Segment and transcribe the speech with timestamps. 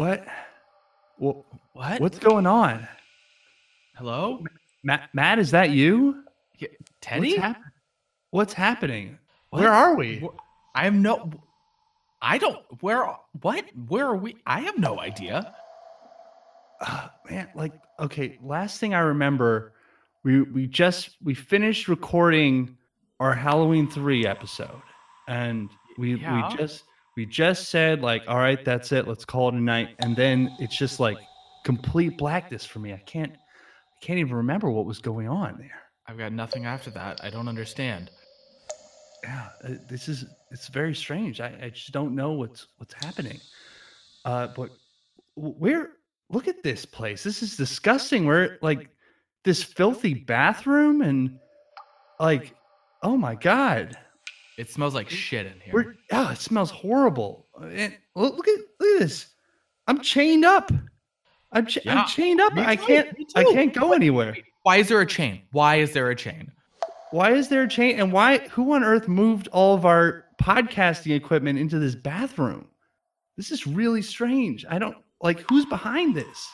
[0.00, 0.26] What?
[1.18, 1.44] What?
[1.74, 2.00] What?
[2.00, 2.88] What's going on?
[3.96, 4.42] Hello?
[4.82, 6.24] Matt, Matt, is that you?
[7.02, 7.32] Teddy?
[7.32, 7.62] What's, hap-
[8.30, 9.18] what's happening?
[9.50, 9.60] What?
[9.60, 10.26] Where are we?
[10.74, 11.30] I have no
[12.22, 13.66] I don't where what?
[13.88, 14.36] Where are we?
[14.46, 15.54] I have no idea.
[16.80, 19.74] Uh, man, like okay, last thing I remember,
[20.24, 22.74] we we just we finished recording
[23.20, 24.80] our Halloween 3 episode.
[25.28, 26.48] And we Yeah.
[26.48, 26.84] we just
[27.16, 29.90] we just said like, all right, that's it, let's call it a night.
[30.00, 31.18] And then it's just like
[31.64, 32.92] complete blackness for me.
[32.94, 35.82] I can't I can't even remember what was going on there.
[36.06, 37.20] I've got nothing after that.
[37.22, 38.10] I don't understand.
[39.24, 43.40] yeah uh, this is it's very strange i, I just don't know what's what's happening
[44.24, 44.70] uh but
[45.36, 45.90] where
[46.30, 48.88] look at this place this is disgusting we're like
[49.44, 51.38] this filthy bathroom and
[52.18, 52.54] like
[53.02, 53.96] oh my god
[54.60, 55.72] It smells like shit in here.
[55.72, 57.46] we're oh it smells horrible.
[57.62, 59.28] And look, look at look at this.
[59.86, 60.70] I'm chained up.
[61.52, 62.52] I'm, cha- Yeah, I'm chained up.
[62.52, 64.36] Me i can't me i can't go anywhere.
[64.64, 65.40] Why is there a chain?
[65.52, 66.52] Why is there a chain?
[67.10, 67.98] why is there a chain?
[67.98, 72.68] And why who on earth moved all of our podcasting equipment into this bathroom?
[73.38, 74.66] This is really strange.
[74.68, 76.48] I don't like who's behind this?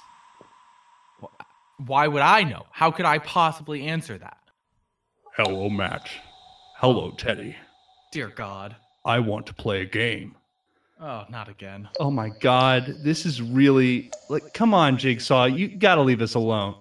[1.85, 2.67] Why would I know?
[2.71, 4.39] How could I possibly answer that?
[5.37, 6.09] hello matt.
[6.77, 7.57] Hello teddy
[8.17, 8.75] Dear God.
[9.05, 10.37] i want to play a game
[10.99, 11.87] Oh, not again.
[12.01, 16.77] oh my god this is really like come on jigsaw you gotta leave us alone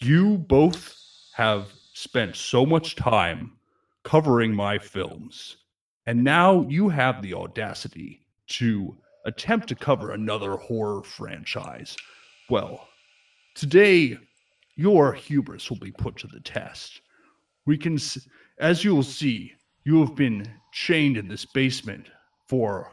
[0.00, 0.94] you both
[1.32, 3.52] have spent so much time
[4.02, 5.56] covering my films
[6.04, 11.96] and now you have the audacity to attempt to cover another horror franchise
[12.50, 12.86] well
[13.54, 14.18] today
[14.76, 17.00] your hubris will be put to the test
[17.64, 17.96] we can
[18.58, 19.50] as you will see
[19.84, 22.06] you have been chained in this basement
[22.48, 22.90] for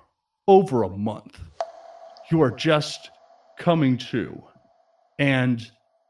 [0.47, 1.39] over a month.
[2.31, 3.09] You are just
[3.57, 4.41] coming to.
[5.19, 5.65] And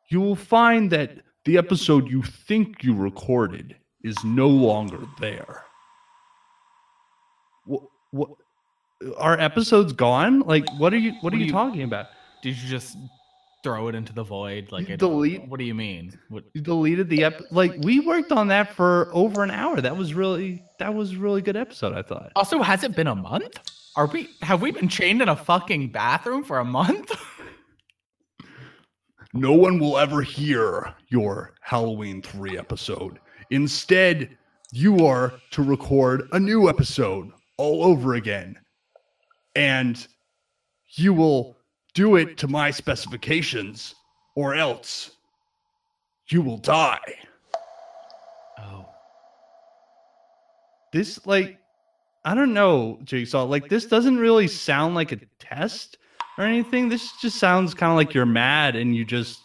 [0.09, 1.11] you will find that
[1.45, 5.63] the episode you think you recorded is no longer there.
[7.65, 8.29] What, what
[9.17, 10.41] are episodes gone?
[10.41, 12.07] Like what are you what, What are you you- talking about?
[12.41, 12.97] Did you just
[13.63, 14.71] throw it into the void?
[14.71, 16.17] Like delete- What do you mean?
[16.29, 19.95] What you deleted the ep like we worked on that for over an hour that
[19.95, 23.15] was really that was a really good episode i thought Also, has it been a
[23.15, 23.59] month?
[23.95, 27.11] Are we have we been chained in a fucking bathroom for a month?
[29.33, 33.19] no one will ever hear your Halloween 3 episode.
[33.49, 34.37] Instead,
[34.71, 38.57] you are to record a new episode all over again.
[39.55, 40.05] And
[40.95, 41.57] you will
[41.93, 43.95] do it to my specifications,
[44.35, 45.11] or else
[46.27, 47.15] you will die.
[48.59, 48.85] Oh.
[50.93, 51.57] This, like,
[52.23, 53.43] I don't know, Jigsaw.
[53.43, 55.97] Like, this doesn't really sound like a test
[56.37, 56.89] or anything.
[56.89, 59.39] This just sounds kind of like you're mad and you just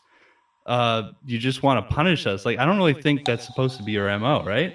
[0.67, 2.45] uh you just want to punish us.
[2.45, 4.75] Like I don't really think that's supposed to be your MO, right?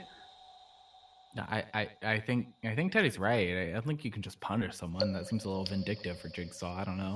[1.33, 3.73] No, I, I, I think I think Teddy's right.
[3.73, 5.13] I, I think you can just punish someone.
[5.13, 6.75] That seems a little vindictive for Jigsaw.
[6.75, 7.15] I don't know.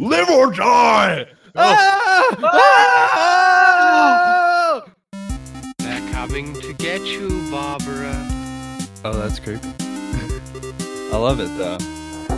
[0.00, 1.26] Live or die.
[1.54, 2.26] Ah!
[3.54, 4.82] Ah!
[5.78, 8.12] They're coming to get you, Barbara.
[9.04, 9.68] Oh, that's creepy.
[11.12, 11.78] I love it though.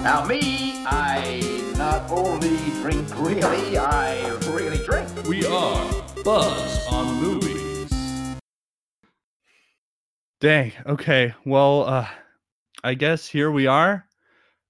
[0.03, 1.41] Now me, I
[1.79, 5.09] not only drink really, I really drink.
[5.27, 5.91] We are
[6.23, 7.54] Buzz on Movies.
[10.41, 10.73] Dang.
[10.87, 11.35] Okay.
[11.45, 12.09] Well, uh
[12.83, 14.07] I guess here we are.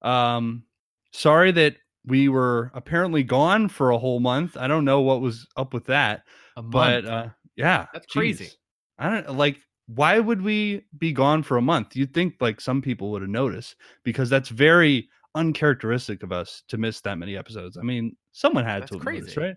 [0.03, 0.65] Um
[1.13, 1.77] sorry that
[2.07, 4.57] we were apparently gone for a whole month.
[4.57, 6.23] I don't know what was up with that,
[6.57, 7.87] A but uh yeah.
[7.93, 8.51] That's crazy.
[8.99, 11.95] I don't like why would we be gone for a month?
[11.95, 16.79] You'd think like some people would have noticed because that's very uncharacteristic of us to
[16.79, 17.77] miss that many episodes.
[17.77, 19.57] I mean, someone had That's to noticed, right?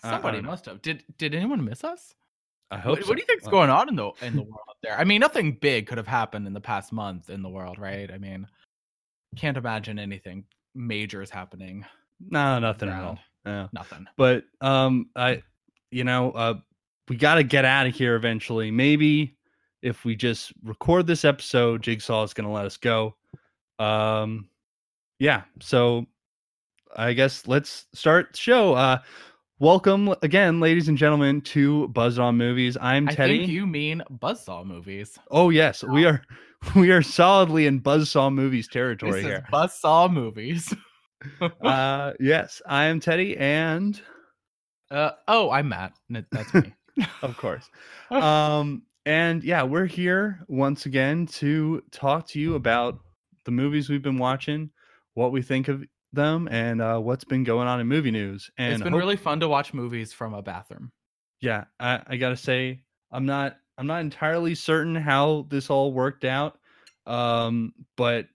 [0.00, 0.82] Somebody must have.
[0.82, 2.14] Did Did anyone miss us?
[2.72, 2.98] I hope.
[2.98, 4.98] What, what do you think's going on in the in the world there?
[4.98, 8.10] I mean, nothing big could have happened in the past month in the world, right?
[8.10, 8.46] I mean,
[9.36, 10.44] can't imagine anything
[10.74, 11.84] major is happening.
[12.30, 13.18] No, nothing at all.
[13.44, 13.68] Yeah.
[13.72, 14.06] Nothing.
[14.16, 15.42] But um, I,
[15.90, 16.54] you know, uh,
[17.08, 18.70] we got to get out of here eventually.
[18.70, 19.36] Maybe
[19.82, 23.16] if we just record this episode, Jigsaw is going to let us go.
[23.78, 24.48] Um,
[25.18, 25.42] yeah.
[25.60, 26.06] So
[26.96, 28.74] I guess let's start the show.
[28.74, 28.98] Uh,
[29.62, 32.76] welcome again, ladies and gentlemen, to Buzz on Movies.
[32.80, 33.34] I'm Teddy.
[33.34, 35.16] I think you mean buzzsaw movies.
[35.30, 36.22] Oh yes, we are.
[36.76, 39.46] We are solidly in Buzzsaw Movies territory This is here.
[39.52, 40.72] buzzsaw movies.
[41.40, 44.00] uh, yes, I am Teddy, and
[44.88, 45.94] uh, oh, I'm Matt.
[46.08, 46.72] That's me.
[47.22, 47.68] of course.
[48.12, 53.00] um, and yeah, we're here once again to talk to you about
[53.44, 54.70] the movies we've been watching,
[55.14, 55.82] what we think of
[56.12, 58.50] them and uh, what's been going on in movie news.
[58.58, 60.92] And it's been hope- really fun to watch movies from a bathroom.
[61.40, 66.24] yeah, I, I gotta say, I'm not I'm not entirely certain how this all worked
[66.24, 66.58] out.
[67.06, 68.28] Um, but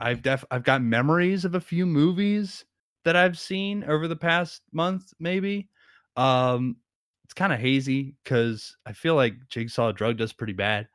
[0.00, 2.64] I've def I've got memories of a few movies
[3.04, 5.68] that I've seen over the past month, maybe.
[6.16, 6.76] Um,
[7.24, 10.88] it's kind of hazy because I feel like Jigsaw drugged us pretty bad.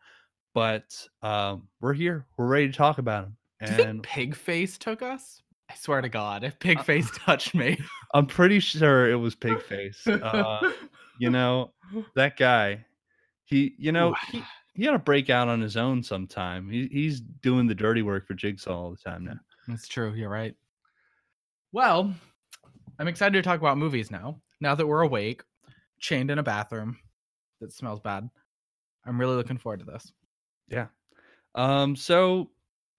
[0.53, 0.83] But
[1.21, 2.25] um, we're here.
[2.37, 3.37] We're ready to talk about him.
[3.61, 5.41] Do you think And Pigface took us?
[5.71, 7.79] I swear to God, if Uh, Pigface touched me,
[8.13, 10.05] I'm pretty sure it was Pigface.
[10.05, 10.71] Uh,
[11.17, 11.71] you know,
[12.15, 12.85] that guy,
[13.45, 16.69] he, you know, he, he ought to break out on his own sometime.
[16.69, 19.39] He, he's doing the dirty work for Jigsaw all the time now.
[19.67, 20.13] That's true.
[20.13, 20.55] You're right.
[21.71, 22.13] Well,
[22.99, 24.41] I'm excited to talk about movies now.
[24.59, 25.41] Now that we're awake,
[25.99, 26.97] chained in a bathroom
[27.61, 28.29] that smells bad,
[29.05, 30.11] I'm really looking forward to this.
[30.67, 30.87] Yeah.
[31.55, 32.49] Um, so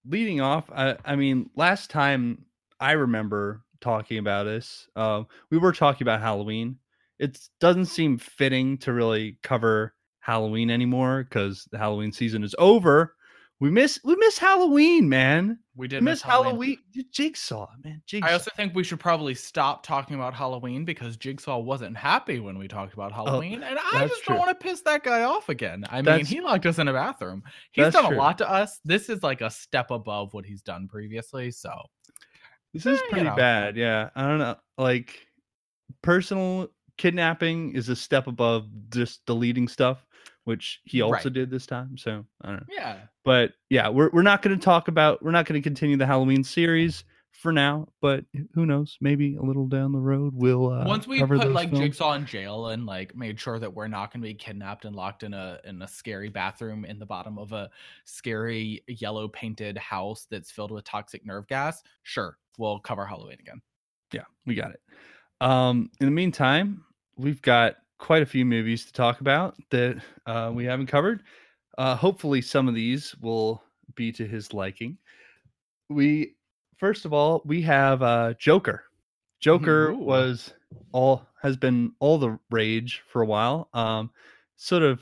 [0.09, 2.45] leading off, I, I mean, last time
[2.83, 6.77] I remember talking about this, uh, we were talking about Halloween.
[7.17, 13.15] It doesn't seem fitting to really cover Halloween anymore because the Halloween season is over.
[13.61, 15.59] We miss we miss Halloween, man.
[15.77, 16.79] We We did miss Halloween.
[17.13, 18.01] Jigsaw, man.
[18.05, 18.27] Jigsaw.
[18.27, 22.57] I also think we should probably stop talking about Halloween because Jigsaw wasn't happy when
[22.57, 24.35] we talked about Halloween, and I Oh, just true.
[24.35, 25.85] don't want to piss that guy off again.
[25.89, 27.43] I mean, he locked us in a bathroom.
[27.71, 28.17] He's That's done true.
[28.17, 28.81] a lot to us.
[28.83, 31.49] This is like a step above what he's done previously.
[31.51, 31.71] So
[32.73, 33.35] This is Eh, you pretty know.
[33.35, 33.75] bad.
[33.77, 34.09] Yeah.
[34.15, 34.55] I don't know.
[34.77, 35.27] Like
[36.01, 40.05] personal kidnapping is a step above just deleting stuff,
[40.45, 41.33] which he also Right.
[41.33, 41.97] did this time.
[41.97, 42.73] So I don't know.
[42.75, 45.97] yeah, But yeah, we're we're not going to talk about we're not going to continue
[45.97, 48.23] the Halloween series for now, but
[48.53, 48.97] who knows?
[49.01, 51.79] Maybe a little down the road we'll uh, once we put like films.
[51.83, 54.95] Jigsaw in jail and like made sure that we're not going to be kidnapped and
[54.95, 57.69] locked in a in a scary bathroom in the bottom of a
[58.05, 63.61] scary yellow painted house that's filled with toxic nerve gas, sure, we'll cover Halloween again.
[64.11, 64.81] Yeah, we got it.
[65.41, 66.83] Um, in the meantime,
[67.17, 71.23] we've got quite a few movies to talk about that uh, we haven't covered.
[71.77, 73.63] Uh, hopefully, some of these will
[73.95, 74.97] be to his liking.
[75.89, 76.35] We
[76.77, 78.83] first of all we have uh, Joker.
[79.39, 79.97] Joker Ooh.
[79.97, 80.53] was
[80.91, 83.69] all has been all the rage for a while.
[83.73, 84.11] Um,
[84.55, 85.01] sort of,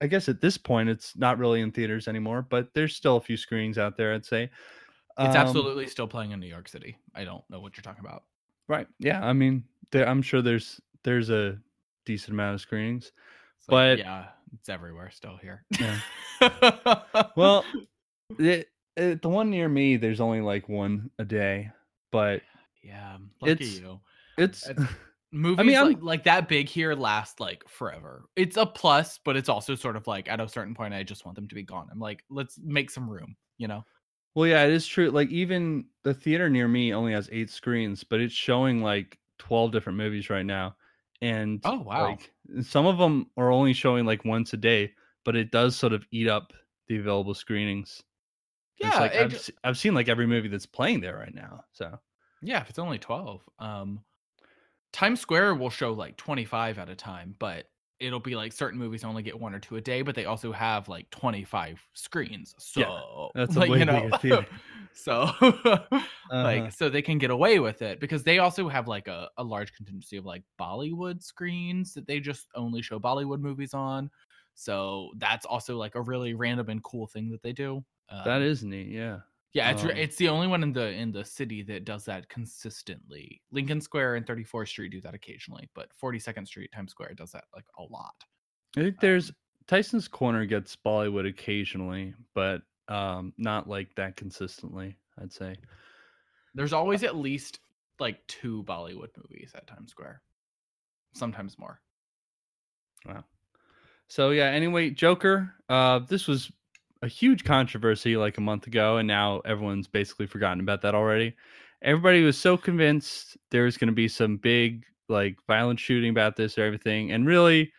[0.00, 3.20] I guess at this point it's not really in theaters anymore, but there's still a
[3.20, 4.14] few screenings out there.
[4.14, 4.50] I'd say
[5.18, 6.96] It's Um, absolutely still playing in New York City.
[7.14, 8.24] I don't know what you're talking about.
[8.68, 8.88] Right.
[8.98, 9.24] Yeah.
[9.24, 11.58] I mean, there, I'm sure there's there's a
[12.06, 13.12] decent amount of screenings.
[13.68, 14.26] Like, But- yeah,
[14.58, 15.64] it's everywhere still here.
[15.80, 15.98] Yeah.
[17.36, 17.64] Well,
[18.38, 21.70] it, it, the one near me, there's only like one a day,
[22.12, 22.42] but
[22.82, 24.00] yeah, lucky it's- you.
[24.36, 24.88] it's It's-
[25.32, 28.24] Movies I mean, like, like that big here last like forever.
[28.36, 31.24] It's a plus, but it's also sort of like at a certain point, I just
[31.24, 31.88] want them to be gone.
[31.90, 33.84] I'm like, let's make some room, you know?
[34.34, 35.10] Well, yeah, it is true.
[35.10, 39.72] Like even the theater near me only has eight screens, but it's showing like 12
[39.72, 40.76] different movies right now,
[41.20, 42.20] and Oh, wow.
[42.20, 42.32] like
[42.62, 44.92] some of them are only showing like once a day,
[45.24, 46.52] but it does sort of eat up
[46.88, 48.02] the available screenings.
[48.82, 51.34] And it's Yeah, like it I've, I've seen like every movie that's playing there right
[51.34, 51.64] now.
[51.72, 52.00] So
[52.40, 53.48] Yeah, if it's only 12.
[53.58, 54.04] Um
[54.92, 57.70] Times Square will show like 25 at a time, but
[58.00, 60.52] it'll be like certain movies only get one or two a day, but they also
[60.52, 62.54] have like 25 screens.
[62.58, 63.02] So Yeah,
[63.34, 64.10] that's a like, way you know,
[64.92, 65.30] so
[66.30, 66.30] Uh-huh.
[66.40, 69.44] like so they can get away with it because they also have like a, a
[69.44, 74.10] large contingency of like Bollywood screens that they just only show Bollywood movies on.
[74.54, 77.84] So that's also like a really random and cool thing that they do.
[78.24, 78.88] that Um, is neat.
[78.88, 79.20] Yeah.
[79.54, 82.28] Yeah, it's Um, it's the only one in the in the city that does that
[82.28, 83.40] consistently.
[83.52, 87.44] Lincoln Square and 34th Street do that occasionally, but 42nd Street, Times Square does that
[87.54, 88.14] like a lot.
[88.76, 89.36] I think there's Um,
[89.68, 95.54] Tyson's Corner gets Bollywood occasionally, but um not like that consistently, I'd say.
[96.54, 97.60] There's always at least
[98.00, 100.20] like two Bollywood movies at Times Square.
[101.14, 101.80] Sometimes more.
[103.06, 103.24] Wow.
[104.08, 106.50] So yeah, anyway, Joker, uh this was
[107.04, 111.36] a huge controversy like a month ago and now everyone's basically forgotten about that already.
[111.82, 116.34] Everybody was so convinced there was going to be some big like violent shooting about
[116.34, 117.70] this or everything and really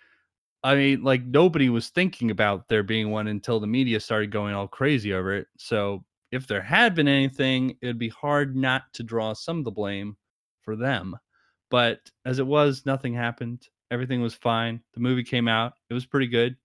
[0.63, 4.53] I mean like nobody was thinking about there being one until the media started going
[4.53, 5.48] all crazy over it.
[5.58, 9.72] So if there had been anything, it'd be hard not to draw some of the
[9.72, 10.17] blame
[10.62, 11.17] for them.
[11.72, 13.67] But as it was, nothing happened.
[13.89, 14.82] Everything was fine.
[14.94, 15.74] The movie came out.
[15.89, 16.58] It was pretty good.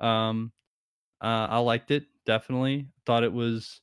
[0.00, 0.50] Um,
[1.20, 2.86] uh, I liked it definitely.
[3.06, 3.80] Thought it was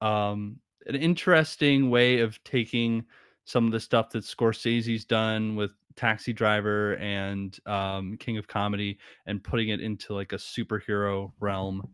[0.00, 3.04] um, an interesting way of taking
[3.44, 8.98] some of the stuff that Scorsese's done with Taxi Driver and um, King of Comedy
[9.26, 11.88] and putting it into like a superhero realm.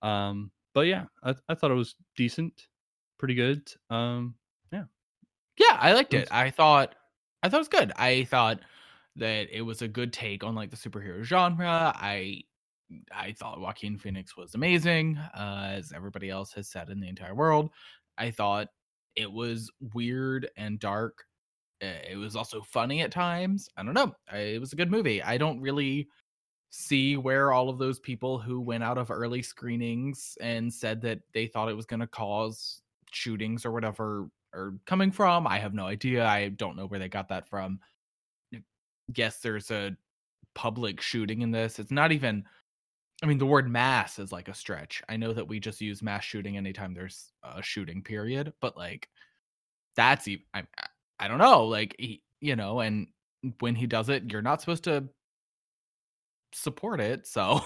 [0.00, 2.68] Um, but yeah, I, I thought it was decent,
[3.18, 3.70] pretty good.
[3.90, 4.34] Um,
[4.72, 4.84] yeah,
[5.58, 6.28] Yeah, I liked it.
[6.30, 6.94] I thought
[7.42, 7.92] I thought it was good.
[7.96, 8.60] I thought
[9.16, 11.92] that it was a good take on like the superhero genre.
[11.94, 12.42] I
[13.14, 17.34] I thought Joaquin Phoenix was amazing, uh, as everybody else has said in the entire
[17.34, 17.70] world.
[18.18, 18.68] I thought
[19.16, 21.24] it was weird and dark.
[21.82, 23.68] Uh, It was also funny at times.
[23.76, 24.14] I don't know.
[24.32, 25.22] It was a good movie.
[25.22, 26.08] I don't really
[26.70, 31.20] see where all of those people who went out of early screenings and said that
[31.34, 32.80] they thought it was going to cause
[33.10, 35.46] shootings or whatever are coming from.
[35.46, 36.26] I have no idea.
[36.26, 37.78] I don't know where they got that from.
[39.14, 39.96] Yes, there's a
[40.54, 41.78] public shooting in this.
[41.78, 42.44] It's not even
[43.22, 45.02] I mean the word mass is like a stretch.
[45.08, 49.08] I know that we just use mass shooting anytime there's a shooting period, but like
[49.96, 50.64] that's even I
[51.20, 53.06] I don't know, like he, you know, and
[53.60, 55.04] when he does it, you're not supposed to
[56.54, 57.26] support it.
[57.26, 57.60] So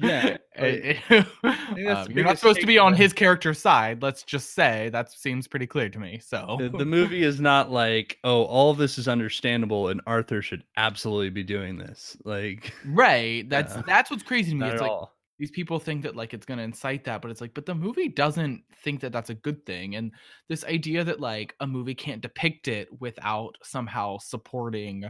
[0.00, 1.26] Yeah, eh, I-
[1.78, 4.02] eh, um, you're not supposed to be on his character's side.
[4.02, 6.20] Let's just say that seems pretty clear to me.
[6.24, 10.64] So The, the movie is not like, oh, all this is understandable, and Arthur should
[10.76, 12.16] absolutely be doing this.
[12.24, 13.82] Like, right, that's Yeah.
[13.86, 14.68] that's what's crazy to me.
[14.68, 15.16] It's like all.
[15.38, 17.74] these people think that like it's going to incite that but it's like but the
[17.74, 20.12] movie doesn't think that that's a good thing and
[20.48, 25.04] this idea that like a movie can't depict it without somehow supporting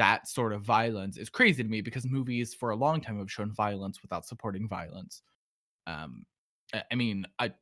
[0.00, 3.30] that sort of violence is crazy to me because movies for a long time have
[3.30, 5.20] shown violence without supporting violence.
[5.86, 6.24] Um
[6.90, 7.52] i mean i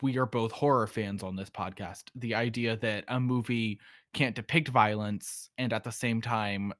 [0.00, 2.04] we are both horror fans on this podcast.
[2.14, 3.80] The idea that a movie
[4.12, 6.72] can't depict violence and at the same time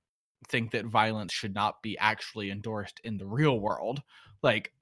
[0.49, 4.01] think that violence should not be actually endorsed in the real world
[4.43, 4.73] like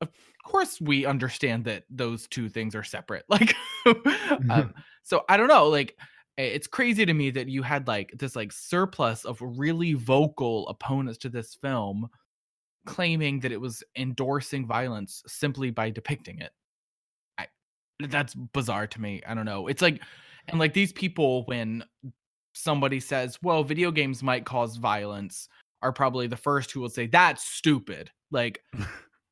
[0.00, 0.08] of
[0.44, 3.24] course we understand that those two things are separate.
[3.28, 3.54] Like
[4.50, 4.72] um,
[5.02, 5.96] so i don't know like
[6.38, 11.18] it's crazy to me that you had like this like surplus of really vocal opponents
[11.18, 12.08] to this film
[12.86, 16.52] claiming that it was endorsing violence simply by depicting it
[17.38, 17.48] I,
[18.08, 20.00] that's bizarre to me i don't know it's like
[20.48, 21.84] and like these people when
[22.54, 25.48] somebody says well video games might cause violence
[25.82, 28.62] are probably the first who will say that's stupid like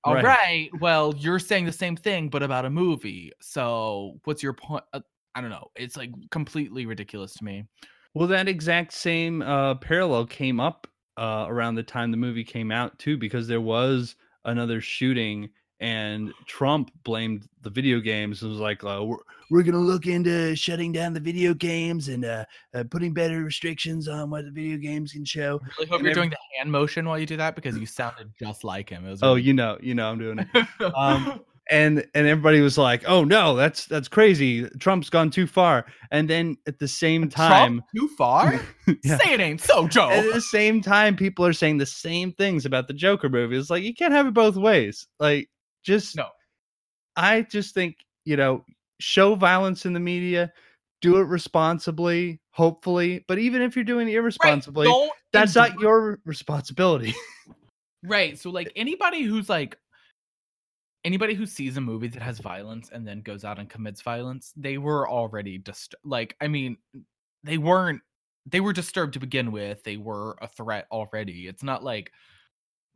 [0.04, 0.24] all Right.
[0.24, 0.70] right.
[0.80, 3.32] Well, you're saying the same thing, but about a movie.
[3.40, 4.84] So what's your point?
[4.92, 5.00] Uh,
[5.36, 5.70] I don't know.
[5.76, 7.64] It's like completely ridiculous to me.
[8.14, 10.86] Well, that exact same uh, parallel came up
[11.18, 14.16] uh, around the time the movie came out too, because there was
[14.46, 15.50] another shooting,
[15.80, 18.40] and Trump blamed the video games.
[18.40, 19.18] and was like, uh, "We're,
[19.50, 23.44] we're going to look into shutting down the video games and uh, uh, putting better
[23.44, 26.30] restrictions on what the video games can show." I really hope And you're every- doing
[26.30, 29.04] the hand motion while you do that because you sounded just like him.
[29.04, 30.66] It was Oh, really- you know, you know, I'm doing it.
[30.96, 34.68] um, and and everybody was like, "Oh no, that's that's crazy.
[34.78, 38.60] Trump's gone too far." And then at the same time, Trump too far.
[39.02, 39.18] Yeah.
[39.18, 40.10] Say it ain't so, Joe.
[40.10, 43.56] at the same time, people are saying the same things about the Joker movie.
[43.56, 45.08] It's like you can't have it both ways.
[45.18, 45.48] Like,
[45.82, 46.28] just No.
[47.16, 48.64] I just think you know,
[49.00, 50.52] show violence in the media,
[51.00, 53.24] do it responsibly, hopefully.
[53.26, 57.14] But even if you're doing it irresponsibly, don't that's not your responsibility.
[58.04, 58.38] Right.
[58.38, 59.76] So like anybody who's like
[61.06, 64.52] anybody who sees a movie that has violence and then goes out and commits violence,
[64.56, 66.76] they were already dist- like I mean,
[67.44, 68.02] they weren't
[68.44, 69.82] they were disturbed to begin with.
[69.84, 71.46] They were a threat already.
[71.46, 72.12] It's not like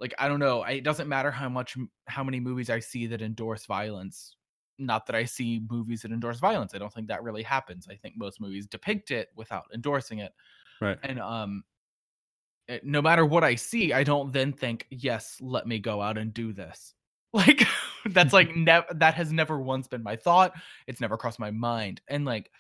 [0.00, 1.76] like I don't know, I, it doesn't matter how much
[2.06, 4.36] how many movies I see that endorse violence.
[4.78, 6.74] Not that I see movies that endorse violence.
[6.74, 7.86] I don't think that really happens.
[7.88, 10.32] I think most movies depict it without endorsing it
[10.80, 10.98] right.
[11.02, 11.62] and um
[12.68, 16.18] eh, no matter what i see i don't then think yes let me go out
[16.18, 16.94] and do this
[17.32, 17.66] like
[18.06, 20.52] that's like never that has never once been my thought.
[20.86, 22.00] It's never crossed my mind.
[22.08, 22.50] And like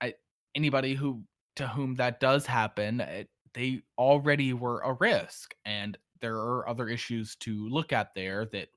[0.00, 0.14] i
[0.54, 1.22] anybody who
[1.56, 3.24] to whom that does happen eh,
[3.54, 5.54] they already were a risk.
[5.64, 8.68] And there are other issues to look at there that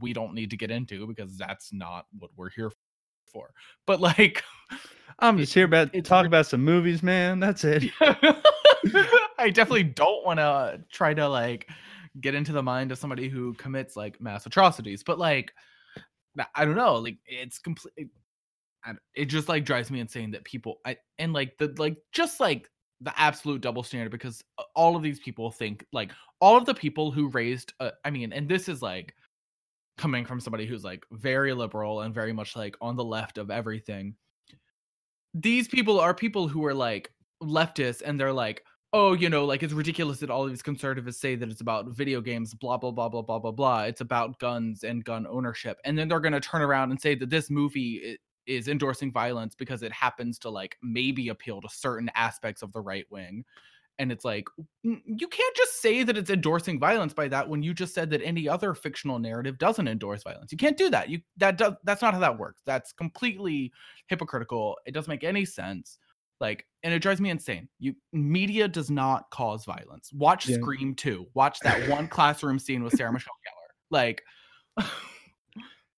[0.00, 2.72] we don't need to get into because that's not what we're here
[3.26, 3.50] for.
[3.86, 4.42] But like
[5.18, 7.38] I'm just here about talk about some movies, man.
[7.38, 7.84] That's it.
[9.38, 11.68] I definitely don't want to try to like
[12.20, 15.52] get into the mind of somebody who commits like mass atrocities, but like
[16.54, 18.08] I- don't know, like it's complete.
[19.14, 22.68] It just like drives me insane that people I and like the like just like
[23.00, 24.42] the absolute double standard because
[24.74, 28.32] all of these people think like all of the people who raised uh, I mean,
[28.32, 29.14] and this is like
[29.96, 33.50] coming from somebody who's like very liberal and very much like on the left of
[33.50, 34.14] everything.
[35.34, 37.10] These people are people who are like
[37.42, 41.34] leftists and they're like, oh, you know, like it's ridiculous that all these conservatives say
[41.34, 43.82] that it's about video games, blah, blah, blah, blah, blah, blah, blah.
[43.82, 45.78] It's about guns and gun ownership.
[45.84, 49.56] And then they're going to turn around and say that this movie is endorsing violence
[49.56, 53.44] because it happens to like maybe appeal to certain aspects of the right wing.
[53.98, 54.46] And it's like,
[54.82, 58.22] you can't just say that it's endorsing violence by that when you just said that
[58.22, 60.52] any other fictional narrative doesn't endorse violence.
[60.52, 61.08] You can't do that.
[61.08, 62.62] You that does that's not how that works.
[62.64, 63.72] That's completely
[64.06, 64.76] hypocritical.
[64.86, 65.98] It doesn't make any sense.
[66.40, 67.68] Like, and it drives me insane.
[67.78, 70.12] You media does not cause violence.
[70.12, 70.56] Watch Yeah.
[70.56, 71.26] Scream 2.
[71.34, 73.72] Watch that one classroom scene with Sarah Michelle Gellar.
[73.90, 74.22] Like,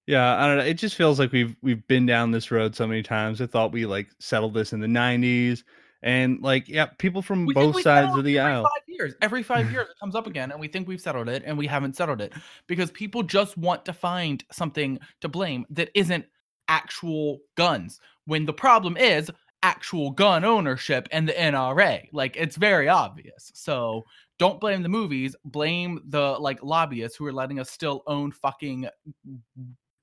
[0.07, 0.65] Yeah, I don't know.
[0.65, 3.41] It just feels like we've we've been down this road so many times.
[3.41, 5.65] I thought we like settled this in the '90s,
[6.01, 8.63] and like, yeah, people from we both sides of the every aisle.
[8.63, 9.15] Five years.
[9.21, 11.67] Every five years it comes up again, and we think we've settled it, and we
[11.67, 12.33] haven't settled it
[12.69, 16.25] because people just want to find something to blame that isn't
[16.69, 17.99] actual guns.
[18.27, 19.29] When the problem is
[19.63, 22.09] actual gun ownership and the NRA.
[22.13, 23.51] Like it's very obvious.
[23.55, 24.05] So
[24.39, 28.89] don't blame the movies, blame the like lobbyists who are letting us still own fucking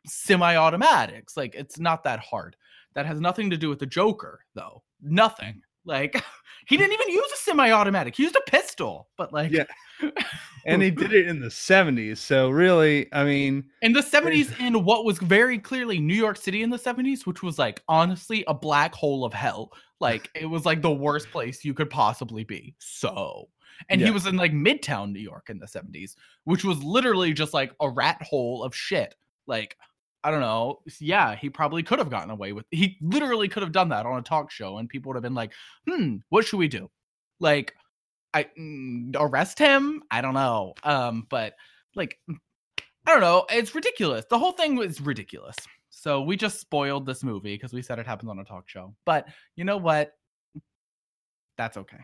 [0.05, 1.37] semi-automatics.
[1.37, 2.55] Like it's not that hard.
[2.95, 4.83] That has nothing to do with the Joker, though.
[5.01, 5.61] Nothing.
[5.85, 6.23] Like
[6.67, 8.15] he didn't even use a semi-automatic.
[8.15, 9.09] He used a pistol.
[9.17, 9.65] But like Yeah.
[10.65, 12.17] and he did it in the 70s.
[12.17, 16.63] So really, I mean, in the 70s in what was very clearly New York City
[16.63, 19.71] in the 70s, which was like honestly a black hole of hell.
[19.99, 22.75] Like it was like the worst place you could possibly be.
[22.79, 23.49] So
[23.89, 27.53] and he was in like midtown New York in the 70s, which was literally just
[27.53, 29.15] like a rat hole of shit.
[29.47, 29.77] Like
[30.23, 30.79] I don't know.
[30.99, 32.65] Yeah, he probably could have gotten away with.
[32.71, 35.33] He literally could have done that on a talk show, and people would have been
[35.33, 35.51] like,
[35.89, 36.89] "Hmm, what should we do?"
[37.39, 37.73] Like,
[38.33, 40.03] I mm, arrest him.
[40.09, 40.73] I don't know.
[40.83, 41.53] Um, but
[41.95, 43.45] like, I don't know.
[43.49, 44.25] It's ridiculous.
[44.29, 45.55] The whole thing was ridiculous.
[45.89, 48.95] So we just spoiled this movie because we said it happens on a talk show.
[49.05, 50.13] But you know what?
[51.57, 51.99] That's okay.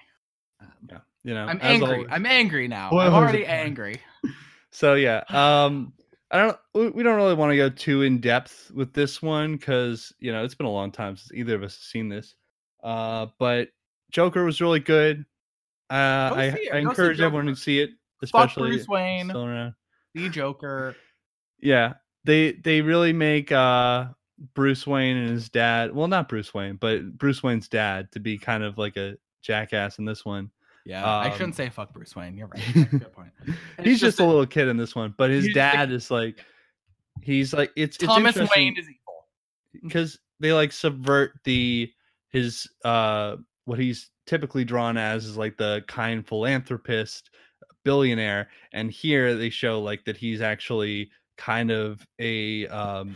[0.62, 1.96] Um, you know, I'm angry.
[1.96, 2.92] always- I'm angry now.
[2.94, 4.02] Well, I'm already angry.
[4.72, 5.94] So yeah, um,
[6.32, 6.58] I don't.
[6.96, 10.44] we- don't really want to go too in depth with this one because you know
[10.44, 12.36] it's been a long time since either of us have seen this.
[12.84, 13.70] Uh, but
[14.12, 15.26] Joker was really good.
[15.90, 15.94] Uh,
[16.36, 16.58] I.
[16.72, 19.74] I encourage everyone to see it, Fuck especially Bruce Wayne, still around.
[20.14, 20.96] the Joker.
[21.62, 21.94] Yeah,
[22.26, 24.06] they they really make uh
[24.54, 25.94] Bruce Wayne and his dad.
[25.94, 29.98] Well, not Bruce Wayne, but Bruce Wayne's dad to be kind of like a jackass
[30.00, 30.52] in this one.
[30.90, 32.36] Yeah, I Um, shouldn't say fuck Bruce Wayne.
[32.36, 32.64] You're right.
[32.92, 33.32] Good point.
[33.84, 35.92] He's just, a- a little kid in this one, but his he's just a- dad
[35.92, 36.44] is like
[37.22, 39.84] he's like it's it's Thomas interesting Wayne is evil.
[39.84, 41.92] because they like subvert the
[42.30, 43.36] his uh
[43.66, 47.30] what he's typically drawn as is like the kind philanthropist
[47.84, 53.16] billionaire and here they show like that he's actually kind of a um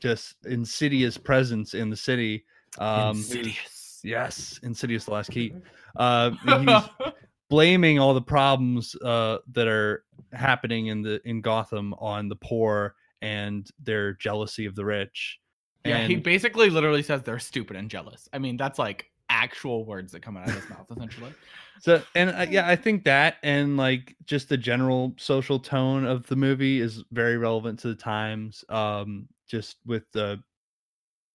[0.00, 2.44] just insidious presence in the city
[2.78, 4.00] um Insidious.
[4.04, 5.54] yes insidious the last key
[5.96, 7.08] uh he's
[7.50, 12.94] blaming all the problems uh, that are happening in the in Gotham on the poor
[13.22, 15.38] and their jealousy of the rich.
[15.84, 18.28] yeah, he basically literally says they're stupid and jealous.
[18.32, 21.32] I mean, that's like actual words that come out of his mouth, essentially.
[21.80, 26.26] so and uh, yeah, I think that and like just the general social tone of
[26.26, 28.64] the movie is very relevant to the times.
[28.68, 30.42] Um, just with the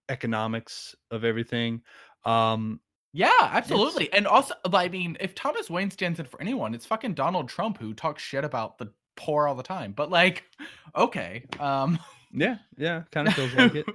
[0.10, 1.82] economics of everything.
[2.26, 2.80] Um,
[3.12, 4.12] Yeah, absolutely.
[4.13, 7.80] And also, I mean, if Thomas Wayne stands in for anyone, it's fucking Donald Trump
[7.80, 9.93] who talks shit about the poor all the time.
[9.93, 10.43] But like,
[10.95, 11.45] okay.
[11.60, 12.00] Um
[12.32, 13.86] yeah, yeah, kind of feels like it.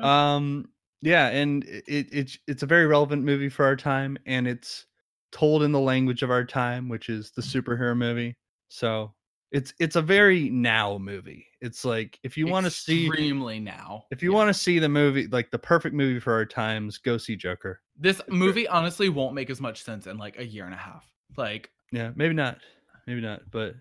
[0.00, 0.68] um
[1.02, 4.86] yeah and it, it it's it's a very relevant movie for our time and it's
[5.32, 8.36] told in the language of our time which is the superhero movie
[8.68, 9.12] so
[9.56, 14.04] it's it's a very now movie it's like if you want to see extremely now.
[14.10, 14.36] if you Yeah.
[14.38, 17.80] want to see the movie like the perfect movie for our times go see joker
[17.98, 18.32] this great.
[18.38, 21.10] movie honestly won't make as much sense in like a year and a half.
[21.38, 22.58] Like, yeah maybe not
[23.06, 23.74] maybe not but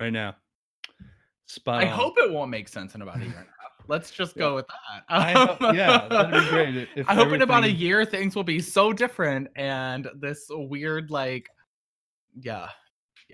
[0.00, 0.36] right now
[1.46, 1.92] spot I on.
[1.98, 3.88] hope it won't make sense in about a year and a half.
[3.88, 4.40] Let's just Yeah.
[4.40, 5.04] go with that.
[5.08, 8.04] I hope- um, yeah that'd be great if- if I hope in about a year
[8.06, 11.48] things will be so different and this weird like
[12.40, 12.68] yeah.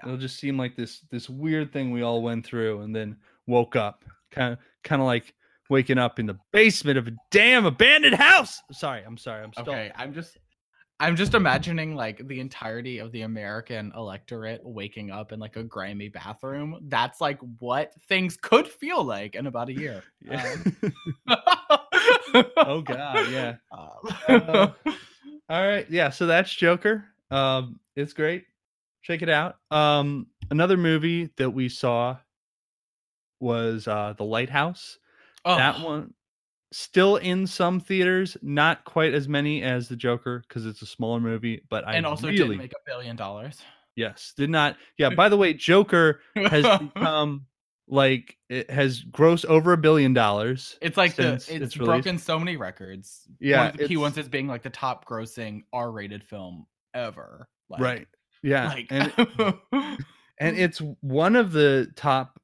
[0.05, 3.77] It'll just seem like this this weird thing we all went through and then woke
[3.77, 5.35] up kind of kind of like
[5.71, 9.65] waking up in the basement of a damn abandoned house sorry i'm sorry i'm still
[9.69, 10.39] Okay, I'm just
[10.99, 15.63] I'm just imagining like the entirety of the American electorate waking up in like a
[15.63, 16.79] grimy bathroom.
[16.89, 20.03] That's like what things could feel like in about a year.
[20.23, 20.57] yeah.
[21.29, 23.89] Um, oh god yeah Um,
[24.29, 24.69] Uh,
[25.49, 28.45] all right yeah so that's joker um it's great
[29.07, 32.17] check it out um another movie that we saw
[33.39, 34.99] was uh the lighthouse
[35.45, 36.13] oh, that one
[36.73, 41.21] still in some theaters not quite as many as the joker because it's a smaller
[41.21, 43.63] movie but i and also really didn't make a billion dollars.
[43.95, 46.65] yes did not yeah by the way joker has
[46.95, 47.47] become
[47.87, 52.37] like it has grossed over a billion dollars It's like the it's, its broken so
[52.37, 53.29] many records.
[53.39, 57.49] Yeah, one of the key ones is being like the top grossing R-rated film ever.
[57.69, 58.09] Like, right
[58.43, 59.13] yeah Like, and
[60.39, 62.39] and it's one of the top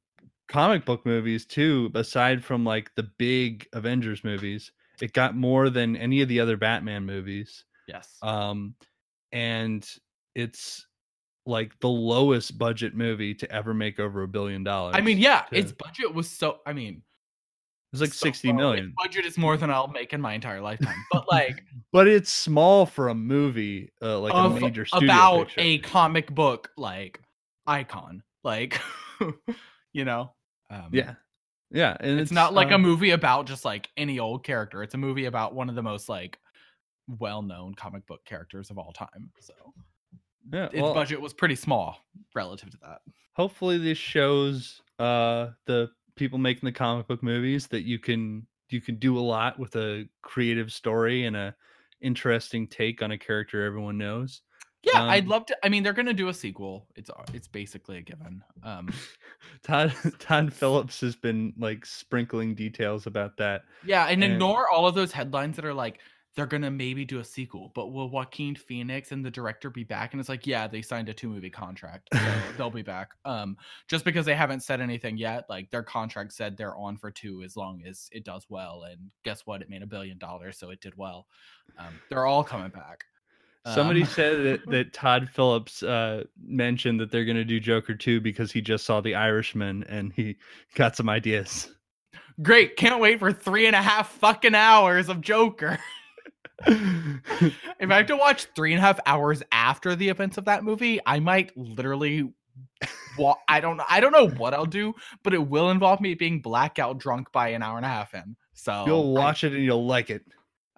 [0.49, 5.97] comic book movies too aside from like the big avengers movies it got more than
[5.97, 8.17] any of the other batman movies Yes.
[8.23, 8.75] um
[9.33, 9.89] and
[10.35, 10.87] it's
[11.47, 15.43] like the lowest budget movie to ever make over a billion dollars I mean, yeah,
[15.51, 16.61] to- its budget was so.
[16.67, 17.03] I mean,
[17.93, 18.73] it's like so 60 low.
[18.73, 20.97] Its budget is more than I'll make in my entire lifetime.
[21.13, 25.49] But like but it's small for a movie uh, like of- a major studio about
[25.49, 25.61] picture.
[25.61, 27.21] a comic book like
[27.67, 28.81] icon, like
[29.93, 30.33] you know.
[30.71, 31.15] Um, yeah
[31.71, 34.83] yeah and it's, not like a um, movie about just like any old character.
[34.83, 36.39] It's a movie about one of the most like
[37.19, 39.31] well-known comic book characters of all time.
[39.41, 39.53] So
[40.51, 41.99] yeah, its well, budget was pretty small
[42.35, 43.01] relative to that.
[43.35, 48.81] hopefully this shows uh the people making the comic book movies that you can you
[48.81, 51.55] can do a lot with a creative story and a
[52.01, 54.43] interesting take on a character everyone knows
[54.83, 55.57] Yeah, I'd Um, love to.
[55.63, 56.89] I mean, they're gonna do a sequel.
[56.97, 58.43] It's uh, it's basically a given.
[58.65, 58.89] Um,
[59.63, 64.87] todd todd phillips has been like sprinkling details about that yeah, and And- ignore all
[64.89, 66.01] of those headlines that are like
[66.35, 70.13] they're gonna maybe do a sequel, but will Joaquin Phoenix and the director be back?
[70.13, 72.21] And it's like, yeah, they signed a two movie contract, so
[72.57, 73.11] they'll be back.
[73.25, 73.57] Um,
[73.89, 77.43] just because they haven't said anything yet, like their contract said they're on for two
[77.43, 78.85] as long as it does well.
[78.91, 79.63] And guess what?
[79.63, 81.27] It made a billion dollars, so it did well.
[81.79, 83.05] Um, they're all coming back.
[83.75, 87.95] somebody Um, said that, that todd phillips uh mentioned that they're going to do joker
[87.95, 90.37] 2 because he just saw the irishman and he
[90.75, 91.69] got some ideas
[92.41, 95.79] Great, can't wait for three and a half fucking hours of Joker.
[96.67, 100.65] if I have to watch three and a half hours after the events of that
[100.65, 102.33] movie, I might literally.
[103.19, 103.81] Wa- I don't.
[103.89, 107.49] I don't know what I'll do, but it will involve me being blackout drunk by
[107.49, 108.37] an hour and a half in.
[108.55, 110.23] So you'll I- watch it and you'll like it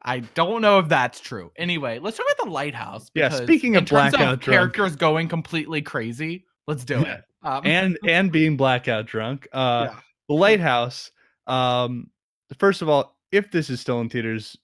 [0.07, 1.51] I, don't know if that's true.
[1.57, 3.11] Anyway, let's talk about the lighthouse.
[3.15, 7.23] Yeah, speaking of blackout of drunk- characters going completely crazy, let's do it.
[7.43, 9.49] Um, and and being blackout drunk.
[9.53, 10.01] Uh Yeah.
[10.29, 11.11] the lighthouse.
[11.47, 12.11] Um
[12.59, 14.57] first of all, if this is still in theaters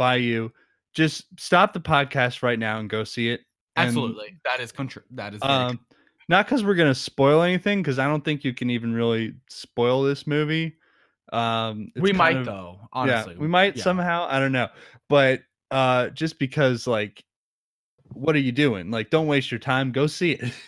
[0.00, 0.50] by you,
[0.94, 3.42] just stop the podcast right now and go see it.
[3.76, 5.78] And, absolutely, that is contr- that is Um
[6.30, 10.02] not because we're gonna spoil anything, because I don't think you can even really spoil
[10.02, 10.78] this movie.
[11.34, 12.80] Um it's we might of- though.
[12.94, 13.82] Honestly, yeah, we might yeah.
[13.82, 14.26] somehow.
[14.26, 14.68] I don't know,
[15.10, 17.22] but uh, just because, like,
[18.08, 18.90] what are you doing?
[18.90, 19.92] Like, don't waste your time.
[19.92, 20.52] Go see it.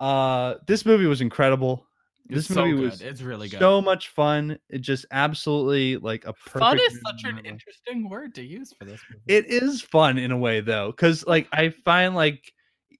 [0.00, 1.86] Uh, this movie was incredible.
[2.30, 2.90] It's This so movie good.
[2.90, 3.60] was It's really good.
[3.60, 4.58] so much fun.
[4.70, 6.58] It just absolutely like a perfect.
[6.60, 9.22] Fun is such an interesting word to use for this movie.
[9.26, 12.52] It is fun in a way though, because like I find like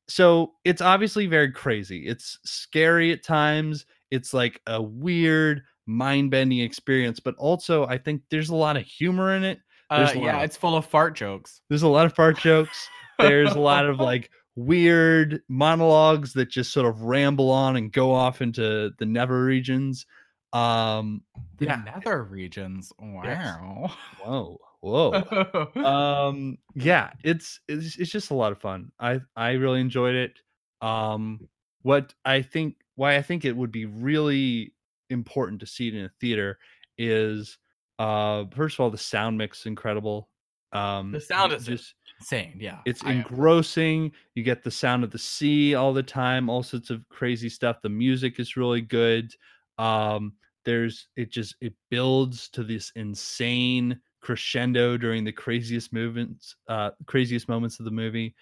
[0.08, 2.06] so it's obviously very crazy.
[2.06, 3.86] It's scary at times.
[4.10, 9.34] It's like a weird mind-bending experience, but also I think there's a lot of humor
[9.34, 9.58] in it.
[9.90, 11.62] uh, there's a lot yeah, of- it's full of fart jokes.
[11.70, 12.88] There's a lot of fart jokes.
[13.18, 18.12] There's a lot of like weird monologues that just sort of ramble on and go
[18.12, 20.06] off into the never regions.
[20.52, 21.22] Um
[21.58, 21.82] The yeah.
[21.84, 22.92] nether regions.
[22.98, 23.92] Wow.
[24.22, 24.58] Whoa.
[24.84, 25.70] Whoa.
[25.76, 30.40] um yeah it's, it's it's just a lot of fun i i really enjoyed it
[30.82, 31.48] um
[31.80, 34.74] what i think why i think it would be really
[35.08, 36.58] important to see it in a theater
[36.98, 37.56] is
[37.98, 40.28] uh first of all the sound mix is incredible
[40.74, 42.56] um The sound is just Insane.
[42.58, 42.78] Yeah.
[42.86, 46.88] it's I- engrossing you get the sound of the sea all the time all sorts
[46.88, 49.30] of crazy stuff the music is really good
[49.76, 50.32] um
[50.64, 57.46] there's it just it builds to this insane crescendo during the craziest movements uh craziest
[57.46, 58.34] moments of the movie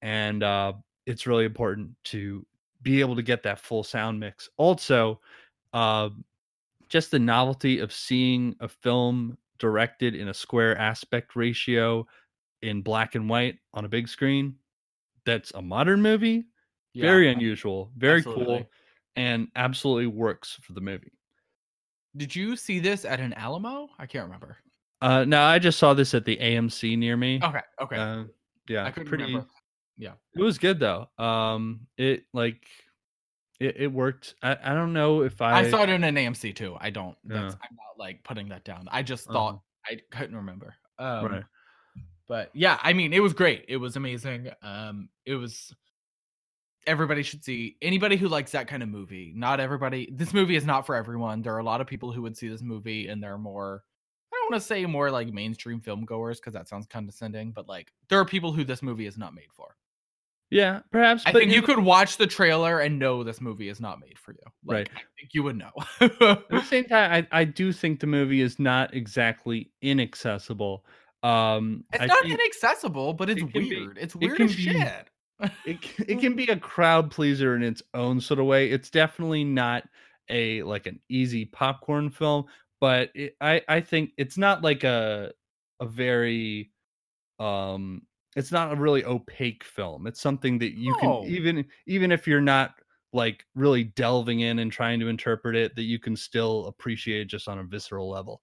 [0.00, 0.72] and uh
[1.04, 2.46] it's really important to
[2.80, 5.20] be able to get that full sound mix also
[5.74, 6.08] uh
[6.88, 12.06] just the novelty of seeing a film directed in a square aspect ratio
[12.62, 14.54] in black and white on a big screen
[15.24, 16.44] that's a modern movie
[16.92, 17.02] yeah.
[17.02, 18.62] very unusual very cool
[19.16, 21.12] and absolutely works for the movie
[22.16, 23.88] Did you see this at an Alamo?
[23.98, 24.58] I can't remember.
[25.02, 27.60] uh now i just saw this at the amc near me Okay.
[27.80, 27.96] Okay.
[27.96, 28.24] uh,
[28.68, 29.48] yeah I couldn't pretty remember.
[29.96, 32.66] Yeah it was good though um it like
[33.58, 36.56] it, it worked I, I don't know if i, I, saw it in an AMC
[36.56, 36.78] too.
[36.80, 37.14] I don't.
[37.24, 37.54] That's.
[37.54, 38.88] I'm not like putting that down.
[38.90, 40.74] I just thought I couldn't remember.
[40.98, 41.44] Um, right
[42.30, 45.74] but yeah i mean it was great it was amazing um it was
[46.86, 50.64] everybody should see anybody who likes that kind of movie not everybody this movie is
[50.64, 53.20] not for everyone there are a lot of people who would see this movie and
[53.22, 53.82] they're more
[54.32, 57.68] i don't want to say more like mainstream film goers because that sounds condescending but
[57.68, 59.76] like there are people who this movie is not made for
[60.50, 63.98] yeah perhaps i think you could watch the trailer and know this movie is not
[64.00, 64.90] made for you like Right.
[64.96, 68.40] i think you would know at the same time I, I do think the movie
[68.40, 70.84] is not exactly inaccessible
[71.22, 74.46] um it's I not inaccessible but it's it can be- weird it's it weird can
[74.46, 75.10] as be- shit
[75.64, 75.78] it,
[76.08, 78.70] it can be a crowd pleaser in its own sort of way.
[78.70, 79.84] It's definitely not
[80.28, 82.44] a like an easy popcorn film,
[82.78, 85.32] but it, I I think it's not like a
[85.80, 86.70] a very
[87.38, 88.02] um
[88.36, 90.06] it's not a really opaque film.
[90.06, 91.22] It's something that you No.
[91.22, 92.74] can even even if you're not
[93.12, 97.48] like really delving in and trying to interpret it, that you can still appreciate just
[97.48, 98.42] on a visceral level.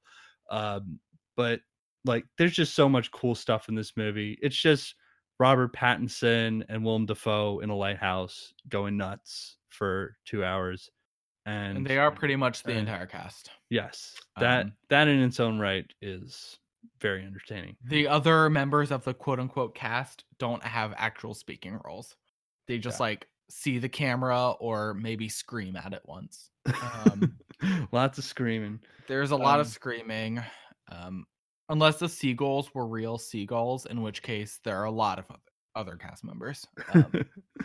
[0.49, 0.99] Um,
[1.35, 1.61] but
[2.05, 4.37] like, there's just so much cool stuff in this movie.
[4.41, 4.95] It's just
[5.39, 10.89] Robert Pattinson and Willem Dafoe in a lighthouse going nuts for two hours,
[11.45, 13.51] and, and they are pretty much the uh, entire cast.
[13.69, 16.57] yes, that um, that in its own right is
[16.99, 17.75] very entertaining.
[17.85, 22.15] The other members of the quote unquote cast don't have actual speaking roles.
[22.67, 23.03] They just Yeah.
[23.03, 26.49] like see the camera or maybe scream at it once.
[26.81, 27.37] Um,
[27.91, 28.79] Lots of screaming.
[29.07, 30.43] There's a lot of Um, screaming.
[30.91, 31.25] Um,
[31.69, 35.25] unless the seagulls were real seagulls, in which case there are a lot of
[35.75, 36.65] other cast members.
[36.93, 37.11] Um,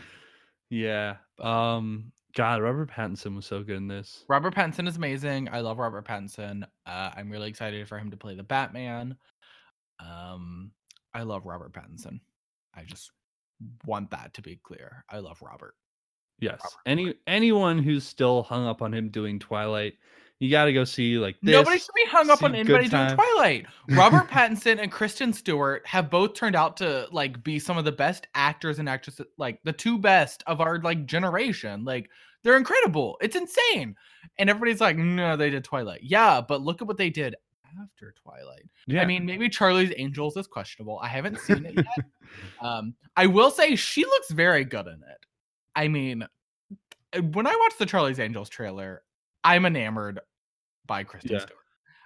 [0.71, 1.17] yeah.
[1.41, 2.13] Um.
[2.35, 4.25] God, Robert Pattinson was so good in this.
[4.27, 5.51] Robert Pattinson is amazing.
[5.53, 6.63] I love Robert Pattinson.
[6.87, 9.17] Uh, I'm really excited for him to play the Batman.
[10.01, 10.71] Um,
[11.13, 12.21] I love Robert Pattinson.
[12.75, 13.11] I just
[13.85, 15.05] want that to be clear.
[15.11, 15.75] I love Robert.
[16.39, 16.61] Yes.
[16.63, 19.95] Robert Any anyone who's still hung up on him doing Twilight,
[20.43, 21.53] you got to go see like this.
[21.53, 23.65] Nobody should be hung up on anybody doing Twilight.
[23.91, 27.93] Robert Pattinson and Kristen Stewart have both turned out to like be some of the
[27.93, 31.85] best actors and actresses, like the two best of our like generation.
[31.85, 32.11] Like
[32.43, 33.19] they're incredible.
[33.21, 33.95] It's insane.
[34.37, 36.01] And everybody's like, no, they did Twilight.
[36.03, 37.37] Yeah, but look at what they did
[37.81, 38.69] after Twilight.
[38.89, 39.03] Yeah.
[39.03, 40.99] I mean, maybe Charlie's Angels is questionable.
[41.01, 42.07] I haven't seen it yet.
[42.61, 45.27] um, I will say she looks very good in it.
[45.77, 46.27] I mean,
[47.31, 49.03] when I watched the Charlie's Angels trailer,
[49.45, 50.19] I'm enamored
[50.87, 51.41] by Kristen Yeah.
[51.41, 51.59] Stewart.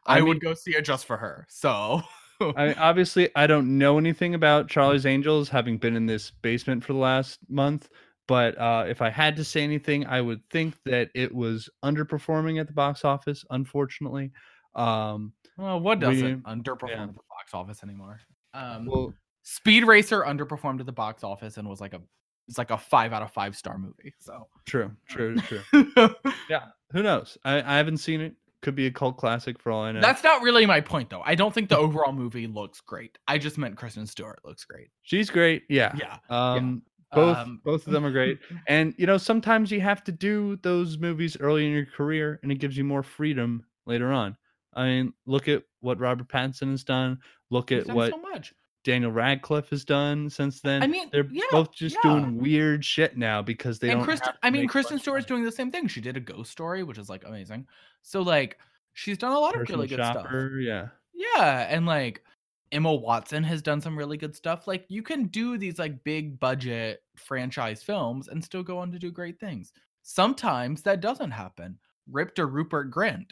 [0.07, 1.47] I, I would mean- go see it just for her.
[1.49, 2.03] So
[2.41, 6.93] I obviously I don't know anything about Charlie's Angels, having been in this basement for
[6.93, 7.89] the last month.
[8.29, 12.61] But uh, if I had to say anything, I would think that it was underperforming
[12.61, 13.45] at the box office.
[13.51, 14.33] Unfortunately,
[14.75, 17.03] um, well, what doesn't underperform yeah.
[17.05, 18.21] at the box office anymore?
[18.53, 22.01] Um, well, Speed Racer underperformed at the box office and was like a
[22.49, 24.13] it's like a five out of five star movie.
[24.19, 25.63] So true, true, true.
[26.51, 27.39] Yeah, who knows?
[27.45, 28.35] I, I haven't seen it.
[28.67, 30.01] Could be a cult classic for all I know.
[30.01, 31.23] that's not really my point though.
[31.25, 33.17] I don't think the overall movie looks great.
[33.29, 34.89] I just meant Kristen Stewart looks great.
[35.05, 35.63] She's great.
[35.69, 35.95] Yeah.
[35.97, 36.17] Yeah.
[36.29, 38.41] Um, both Um, both of them are great.
[38.67, 42.51] And you know, sometimes you have to do those movies early in your career, and
[42.51, 44.37] it gives you more freedom later on.
[44.75, 47.21] I mean, look at what Robert Pattinson has done.
[47.51, 48.53] Look at done what so much.
[48.87, 50.81] Daniel Radcliffe has done since then.
[50.81, 52.13] I mean, they're yeah, both just yeah.
[52.13, 54.05] doing weird shit now because they and don't.
[54.05, 55.89] Kristen, I mean, Kristen Stewart's doing the same thing.
[55.89, 57.67] She did a ghost story, which is like amazing.
[58.03, 58.59] So like,
[58.93, 60.29] she's done a lot of really good stuff.
[60.61, 60.87] Yeah.
[61.13, 62.23] Yeah, and like
[62.71, 64.69] Emma Watson has done some really good stuff.
[64.69, 69.01] Like you can do these like big budget franchise films and still go on to
[69.01, 69.73] do great things.
[70.03, 71.77] Sometimes that doesn't happen.
[72.09, 73.31] Rip to Rupert Grint.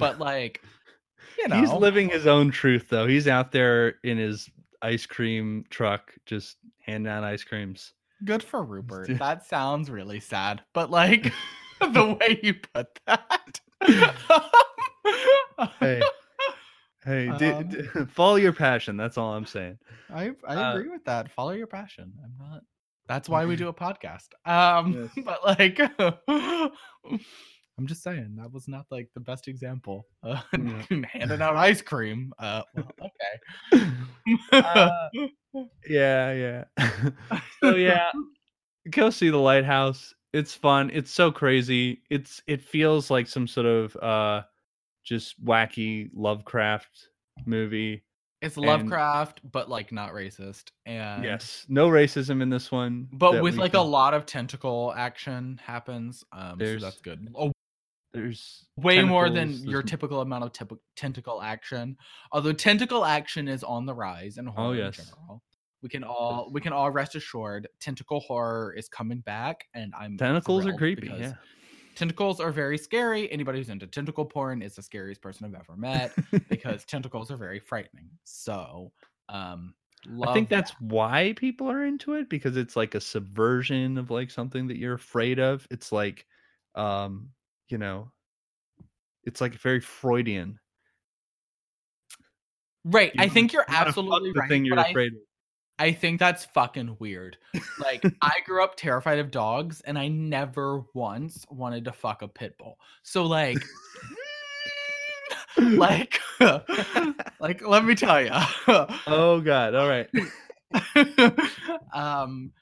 [0.00, 0.62] But like,
[1.38, 3.06] you know, He's living his own truth though.
[3.06, 4.50] He's out there in his
[4.82, 7.92] ice cream truck just handing out ice creams.
[8.24, 9.18] good for Rupert.
[9.18, 10.62] That sounds really sad.
[10.72, 11.32] But like
[11.80, 13.60] the way you put that.
[15.80, 16.02] Hey,
[17.04, 18.96] Hey, Um, d- follow your passion.
[18.96, 19.78] That's all I'm saying.
[20.12, 21.30] I I Uh, agree with that.
[21.30, 22.12] Follow your passion.
[22.22, 22.62] I'm not.
[23.06, 24.30] That's why we do a podcast.
[24.44, 25.24] Um, Yes.
[25.24, 25.78] but like,
[27.78, 30.06] I'm just saying that was not like the best example.
[30.22, 30.82] Uh, Yeah.
[31.12, 32.32] handing out ice cream.
[32.38, 32.90] Uh, well,
[33.74, 33.90] okay.
[34.52, 35.08] Uh,
[35.88, 36.64] yeah, yeah.
[37.62, 38.10] so yeah,
[38.90, 40.14] go see the lighthouse.
[40.32, 40.90] It's fun.
[40.92, 42.02] It's so crazy.
[42.10, 44.42] It's it feels like some sort of uh
[45.04, 47.08] just wacky Lovecraft
[47.46, 48.02] movie.
[48.42, 50.70] it's and- Lovecraft, but like not racist.
[50.84, 55.60] And yes, no racism in this one, but with like a lot of tentacle action
[55.64, 56.24] happens.
[56.32, 57.28] Um, so that's good.
[57.34, 57.52] Oh,
[58.16, 61.96] there's way more than your typical amount of tentacle action.
[62.32, 64.98] Although tentacle action is on the rise in horror Oh, yes.
[64.98, 65.42] in general.
[65.82, 70.16] We can all we can all rest assured tentacle horror is coming back and I'm
[70.16, 71.08] tentacles are creepy.
[71.08, 71.34] Yeah.
[71.94, 73.30] Tentacles are very scary.
[73.30, 76.12] Anybody who's into tentacle porn is the scariest person I've ever met
[76.48, 78.08] because tentacles are very frightening.
[78.24, 78.92] So,
[79.28, 79.74] um
[80.22, 84.10] I think love that's why people are into it because it's like a subversion of
[84.10, 85.66] like something that you're afraid of.
[85.70, 86.26] It's like,
[86.76, 87.30] um,
[87.68, 88.10] you know,
[89.24, 90.58] it's like very Freudian.
[92.84, 93.12] right.
[93.18, 94.48] I You- think you're You gotta absolutely the right.
[94.48, 95.18] thing you're but I afraid of.
[95.78, 97.36] I think that's fucking weird.
[97.78, 102.28] Like I grew up terrified of dogs and I never once wanted to fuck a
[102.28, 102.78] pit bull.
[103.02, 103.58] So like
[105.58, 106.18] like
[107.40, 108.30] like let me tell you.
[109.06, 109.74] Oh God!
[109.74, 110.08] All right.
[111.92, 112.52] um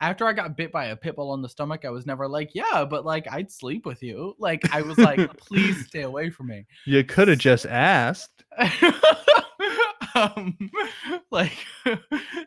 [0.00, 2.50] after I got bit by a pit bull on the stomach, I was never like,
[2.54, 4.34] yeah, but like I'd sleep with you.
[4.38, 6.66] Like I was like, please stay away from me.
[6.86, 8.44] You could have just asked.
[10.14, 10.56] um,
[11.30, 11.56] like,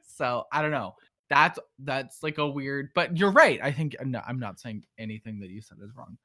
[0.04, 0.96] so I don't know.
[1.30, 3.60] That's that's like a weird, but you're right.
[3.64, 6.18] I think no, I'm not saying anything that you said is wrong.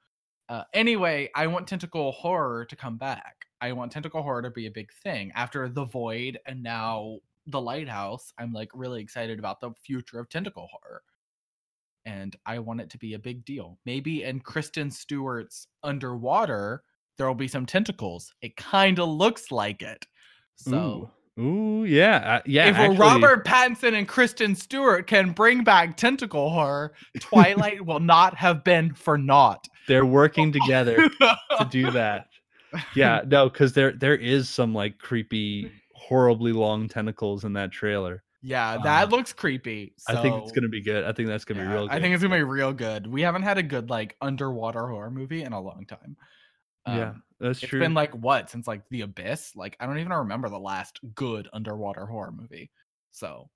[0.48, 3.46] Uh, anyway, I want tentacle horror to come back.
[3.60, 7.60] I want tentacle horror to be a big thing after The Void and now The
[7.60, 8.32] Lighthouse.
[8.38, 11.02] I'm like really excited about the future of tentacle horror.
[12.08, 13.78] And I want it to be a big deal.
[13.84, 16.82] Maybe in Kristen Stewart's Underwater,
[17.18, 18.32] there will be some tentacles.
[18.40, 20.06] It kind of looks like it.
[20.56, 22.70] So Ooh, Ooh yeah, uh, yeah.
[22.70, 28.34] if actually, Robert Pattinson and Kristen Stewart can bring back tentacle horror, Twilight will not
[28.36, 29.68] have been for naught.
[29.86, 32.28] they're working together to do that.
[32.94, 38.22] Yeah, no, because there there is some like creepy, horribly long tentacles in that trailer.
[38.40, 39.94] Yeah, that Um, looks creepy.
[40.06, 41.04] I think it's gonna be good.
[41.04, 41.88] I think that's gonna be real.
[41.88, 41.96] Good.
[41.96, 43.06] I think it's gonna be real good.
[43.06, 46.16] We haven't had a good like underwater horror movie in a long time.
[46.86, 47.80] yeah, Um, that's it's true.
[47.80, 49.56] been like what since like The Abyss?
[49.56, 52.70] Like I don't even remember the last good underwater horror movie.
[53.10, 53.50] So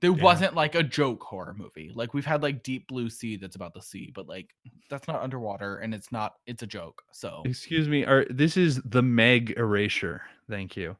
[0.00, 0.22] there Yeah.
[0.24, 1.90] wasn't like a joke horror movie.
[1.94, 4.54] Like we've had like Deep Blue Sea that's about the sea, but like
[4.90, 7.02] that's not underwater and it's not it's a joke.
[7.12, 8.04] So Excuse me.
[8.04, 10.22] Or this is the Meg erasure.
[10.50, 10.96] Thank you.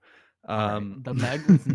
[0.49, 1.67] all right, Um, the Meg was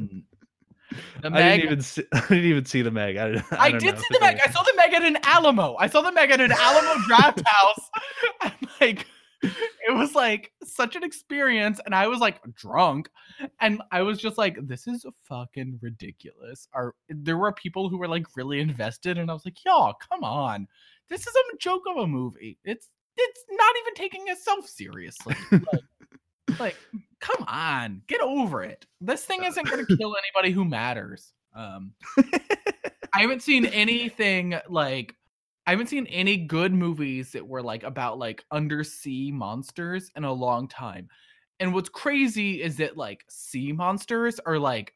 [1.21, 2.03] the I didn't even see.
[2.13, 3.17] I didn't even see the Meg.
[3.17, 4.39] I, I, I, did see the Meg.
[4.43, 5.75] I saw the Meg at an Alamo.
[5.77, 7.89] I saw the Meg at an Alamo draft house.
[8.41, 9.07] I'm like,
[9.41, 13.09] it was like such an experience, and I was like drunk,
[13.59, 16.67] and I was just like, this is fucking ridiculous.
[16.73, 20.23] Are there were people who were like really invested, and I was like, y'all, come
[20.23, 20.67] on,
[21.09, 22.57] this is a joke of a movie.
[22.63, 25.35] It's it's not even taking itself seriously.
[25.51, 26.77] Like, like,
[27.21, 28.85] come on, get over it.
[28.99, 31.33] This thing isn't gonna kill anybody who matters.
[31.55, 35.15] Um, I haven't seen anything like
[35.67, 40.33] I haven't seen any good movies that were like about like undersea monsters in a
[40.33, 41.07] long time.
[41.59, 44.95] And what's crazy is that like sea monsters are like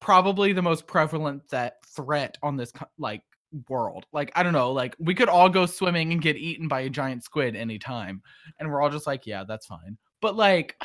[0.00, 3.22] probably the most prevalent that threat on this like
[3.68, 4.04] world.
[4.12, 6.90] Like I don't know, like we could all go swimming and get eaten by a
[6.90, 8.20] giant squid anytime
[8.58, 9.96] and we're all just like, yeah, that's fine.
[10.20, 10.76] But like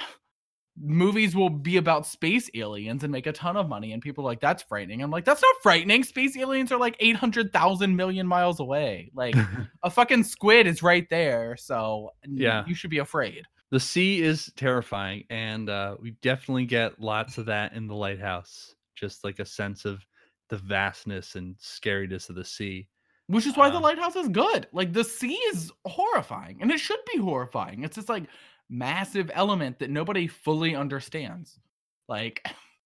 [0.81, 4.27] movies will be about space aliens and make a ton of money and people are
[4.31, 8.59] like that's frightening i'm like that's not frightening space aliens are like 800000 million miles
[8.61, 9.35] away like
[9.83, 12.63] a fucking squid is right there so Yeah.
[12.65, 17.45] you should be afraid the sea is terrifying, and uh, we definitely get lots of
[17.45, 18.73] that in the lighthouse.
[18.95, 20.03] Just like a sense of
[20.49, 22.87] the vastness and scariness of the sea.
[23.27, 26.79] which is why the Um, lighthouse is good like the sea is horrifying and it
[26.79, 28.23] should be horrifying it's just like
[28.69, 31.59] massive element that nobody fully understands
[32.07, 32.45] like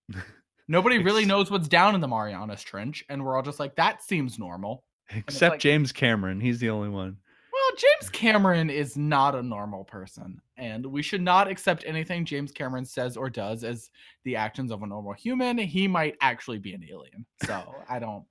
[0.67, 4.01] nobody really knows what's down in the marianas trench and we're all just like that
[4.03, 7.17] seems normal Except like- James Cameron, he's the only one.
[7.51, 12.51] Well, James Cameron is not a normal person, and we should not accept anything James
[12.51, 13.91] Cameron says or does as
[14.23, 15.57] the actions of a normal human.
[15.59, 17.25] He might actually be an alien.
[17.45, 18.25] So I don't,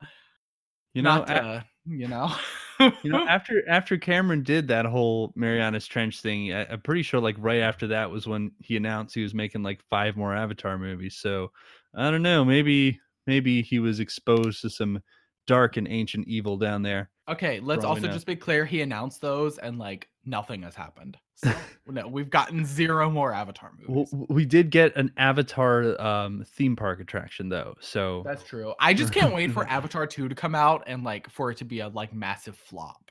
[0.94, 2.34] You know, uh, you know,
[2.80, 7.20] you know, after after Cameron did that whole Marianas Trench thing, I, I'm pretty sure
[7.20, 10.78] like right after that was when he announced he was making like five more Avatar
[10.78, 11.16] movies.
[11.16, 11.50] So
[11.94, 15.00] I don't know, maybe maybe he was exposed to some
[15.46, 17.10] dark and ancient evil down there.
[17.28, 17.60] okay.
[17.60, 18.64] Let's also just be clear.
[18.64, 21.16] He announced those, and like nothing has happened.
[21.34, 21.52] So
[21.86, 24.10] no, we've gotten zero more Avatar movies.
[24.10, 28.74] w- we did get an Avatar um, theme park attraction though, so That's true.
[28.78, 31.64] I just can't wait for Avatar 2 to come out and like for it to
[31.64, 33.10] be a like massive flop.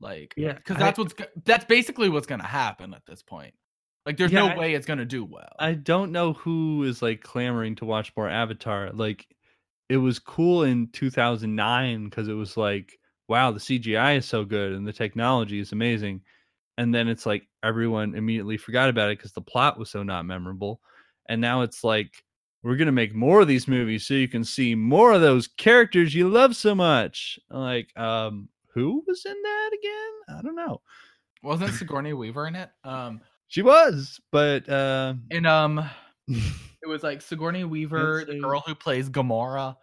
[0.00, 3.54] Like Yeah, because I- that's what's that's basically what's gonna happen at this point.
[4.06, 5.48] Like there's Yeah, no I- way it's gonna do well.
[5.58, 8.90] I don't know who is like clamoring to watch more Avatar.
[8.92, 9.26] Like
[9.88, 12.98] it was cool in 2009 because it was like,
[13.28, 16.22] wow, the CGI is so good and the technology is amazing.
[16.76, 20.26] And then it's like everyone immediately forgot about it because the plot was so not
[20.26, 20.80] memorable.
[21.28, 22.24] And now it's like,
[22.62, 25.46] we're going to make more of these movies so you can see more of those
[25.46, 27.38] characters you love so much.
[27.50, 30.38] Like, um, who was in that again?
[30.38, 30.80] I don't know.
[31.42, 32.70] Wasn't Sigourney Weaver in it?
[32.84, 35.88] Um She was, but uh, and um
[36.28, 39.76] it was like Sigourney Weaver, the girl who plays Gamora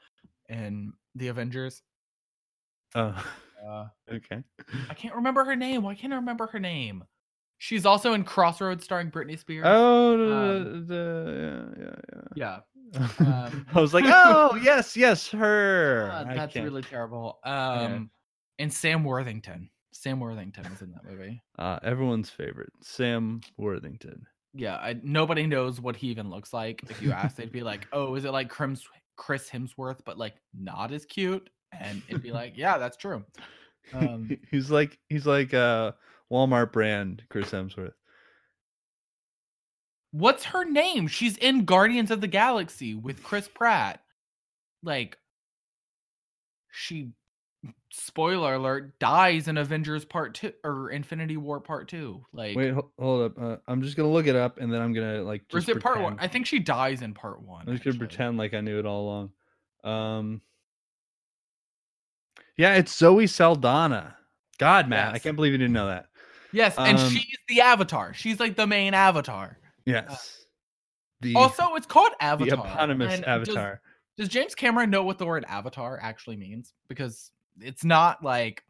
[0.49, 1.81] in the Avengers.
[2.93, 3.21] uh,
[3.65, 4.43] Uh, okay.
[4.89, 5.81] I can't remember her name.
[5.81, 7.03] Why can't I remember her name?
[7.57, 9.63] She's also in Crossroads starring Britney Spears.
[9.67, 12.59] Oh, the, Um, the yeah, yeah, yeah.
[12.93, 13.07] yeah.
[13.45, 16.11] um, I was like, oh, yes, yes, her.
[16.13, 17.39] Uh, that's really terrible.
[17.43, 18.11] Um,
[18.59, 19.69] and Sam Worthington.
[19.93, 21.41] Sam Worthington is in that movie.
[21.57, 24.27] uh, everyone's favorite, Sam Worthington.
[24.56, 26.82] Yeah, I, nobody knows what he even looks like.
[26.89, 30.91] If you ask, they'd be like, "Oh, is it like Chris Hemsworth, but like not
[30.93, 33.24] as cute?" And it'd be like, "Yeah, that's true."
[33.93, 35.91] Um, he's like he's like uh
[36.32, 37.93] Walmart brand Chris Hemsworth.
[40.12, 41.08] What's her name?
[41.08, 43.99] She's in Guardians of the Galaxy with Chris Pratt.
[44.82, 45.18] Like,
[46.72, 47.10] she,
[47.91, 52.26] spoiler alert, dies in Avengers Part Two or Infinity War Part Two.
[52.34, 53.41] Like, Wait, ho- hold up.
[53.41, 55.43] Uh, I'm just gonna look it up, and then I'm gonna like.
[55.53, 56.18] or is it Part One?
[56.20, 57.66] I think she dies in Part One.
[57.68, 58.07] I'm just gonna actually.
[58.07, 59.30] pretend like I knew it all
[59.84, 60.13] along.
[60.20, 60.41] Um.
[62.57, 64.16] Yeah, it's Zoe Saldana.
[64.57, 66.07] God, Matt, I can't believe you didn't know that.
[66.53, 68.13] Yes, and Um, she's the Avatar.
[68.13, 69.57] She's like the main Avatar.
[69.86, 70.45] Yes.
[71.20, 72.57] The Also, it's called Avatar.
[72.57, 73.82] the eponymous and does- avatar.
[74.18, 76.74] Does, James Cameron know what the word Avatar actually means?
[76.88, 77.32] Because
[77.62, 78.64] it's not like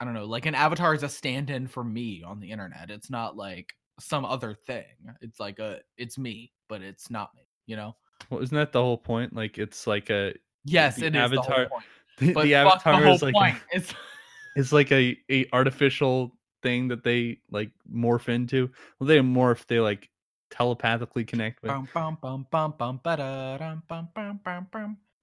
[0.00, 2.90] I don't know, like an avatar is a stand-in for me on the internet.
[2.90, 4.84] It's not like some other thing.
[5.20, 7.42] It's like a it's me, but it's not me.
[7.66, 7.96] You know?
[8.30, 9.34] Well, isn't that the whole point?
[9.34, 11.84] Like, it's like a Yes, The it is the Avatar- whole point.
[12.18, 13.56] the, the avatar the whole is like point.
[13.72, 13.94] a, It's
[14.56, 18.70] it's like a, a artificial thing that they like morph into.
[18.98, 19.66] Well, they morph.
[19.66, 20.08] They like
[20.50, 21.70] telepathically connect with.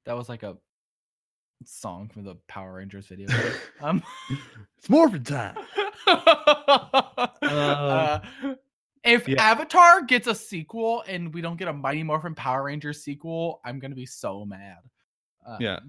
[0.06, 0.58] That was like a
[1.66, 3.28] song from the Power Rangers video.
[3.82, 4.02] um
[4.78, 5.56] it's morphin time.
[7.42, 8.20] Uh,
[9.04, 9.42] if yeah.
[9.42, 13.80] Avatar gets a sequel and we don't get a Mighty Morphin Power Rangers sequel, I'm
[13.80, 14.78] gonna be so mad.
[15.46, 15.80] Uh, Yeah.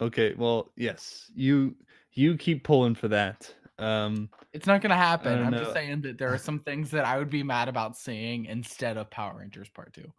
[0.00, 0.34] Okay.
[0.34, 1.30] Well, yes.
[1.34, 1.74] You
[2.12, 3.52] you keep pulling for that.
[3.78, 4.28] Um.
[4.52, 5.42] it's not gonna happen.
[5.42, 5.60] I'm know.
[5.60, 8.98] just saying that there are some things that I would be mad about seeing instead
[8.98, 10.12] of Power Rangers Part Two.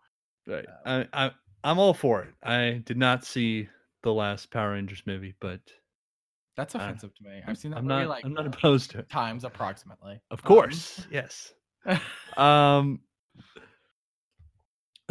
[0.48, 0.66] Right.
[0.86, 1.32] I, I
[1.64, 2.34] I'm all for it.
[2.44, 3.68] I did not see
[4.04, 5.60] the last Power Rangers movie, but
[6.58, 7.42] That's offensive to me.
[7.48, 9.10] I've seen that I'm movie not like I'm not opposed to it.
[9.10, 10.20] times approximately.
[10.32, 11.06] Of Um, course.
[11.12, 11.54] yes.
[12.38, 13.00] Um.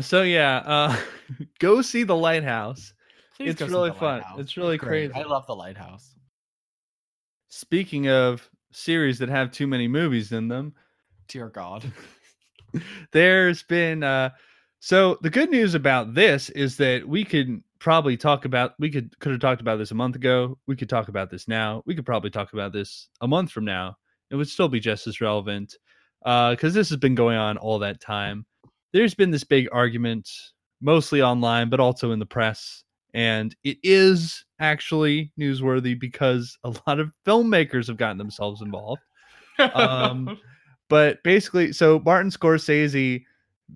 [0.01, 0.97] So yeah, uh,
[1.59, 2.95] go see the lighthouse.
[3.37, 4.19] please it's really fun.
[4.21, 4.39] Lighthouse.
[4.41, 5.11] It's really great.
[5.13, 5.25] crazy.
[5.25, 6.15] I love the lighthouse.
[7.49, 10.75] Speaking of series that have too many movies in them,
[11.29, 11.85] Dear God.
[13.13, 14.31] there's been uh
[14.81, 19.19] so the good news about this is that we could probably talk about we could
[19.21, 21.95] could have talked about this a month ago we could talk about this now we
[21.95, 23.97] could probably talk about this a month from now
[24.31, 25.77] it would still be just as relevant
[26.25, 28.45] uh because this has been going on all that time.
[28.93, 30.29] There's been this big argument
[30.81, 37.01] mostly online but also in the press and it is actually newsworthy because a lot
[37.01, 39.03] of filmmakers have gotten themselves involved.
[39.75, 40.39] Um,
[40.89, 43.25] but basically, so Martin Scorsese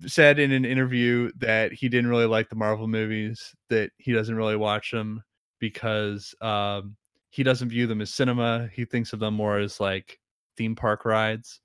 [0.05, 4.35] said in an interview that he didn't really like the Marvel movies, that he doesn't
[4.35, 5.23] really watch them
[5.59, 6.95] because um,
[7.29, 8.69] he doesn't view them as cinema.
[8.73, 10.19] He thinks of them more as like
[10.57, 11.59] theme park rides.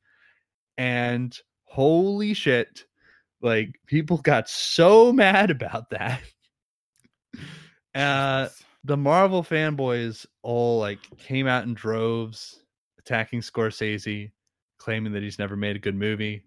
[0.78, 2.86] And holy shit,
[3.42, 6.22] like people got so mad about that.
[7.94, 8.48] Uh,
[8.84, 12.62] the Marvel fanboys all like came out in droves
[12.98, 14.30] attacking Scorsese,
[14.78, 16.44] claiming that he's never made a good movie,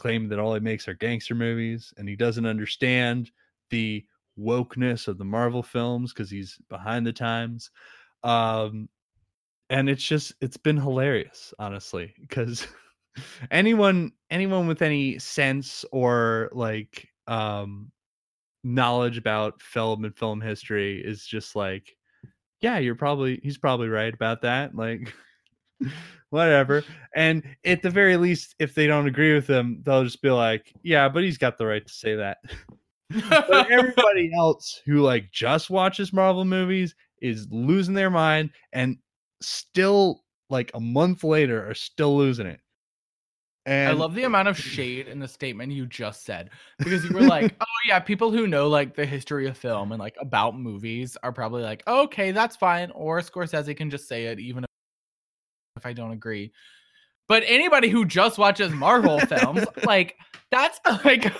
[0.00, 3.30] claiming that all he makes are gangster movies and he doesn't understand
[3.68, 4.02] the
[4.38, 7.70] wokeness of the Marvel films because he's behind the times.
[8.24, 8.88] Um
[9.68, 12.66] and it's just it's been hilarious, honestly, because
[13.50, 17.92] anyone anyone with any sense or like um
[18.64, 21.96] knowledge about film and film history is just like
[22.60, 25.14] yeah you're probably he's probably right about that like
[26.30, 30.30] whatever and at the very least if they don't agree with him they'll just be
[30.30, 32.38] like yeah but he's got the right to say that
[33.28, 38.96] but everybody else who like just watches marvel movies is losing their mind and
[39.42, 42.60] still like a month later are still losing it
[43.66, 47.14] and I love the amount of shade in the statement you just said because you
[47.14, 50.58] were like, "Oh yeah, people who know like the history of film and like about
[50.58, 54.64] movies are probably like, okay, that's fine." Or Scorsese can just say it even
[55.80, 56.52] if I don't agree.
[57.26, 60.16] But anybody who just watches Marvel films, like
[60.50, 61.32] that's like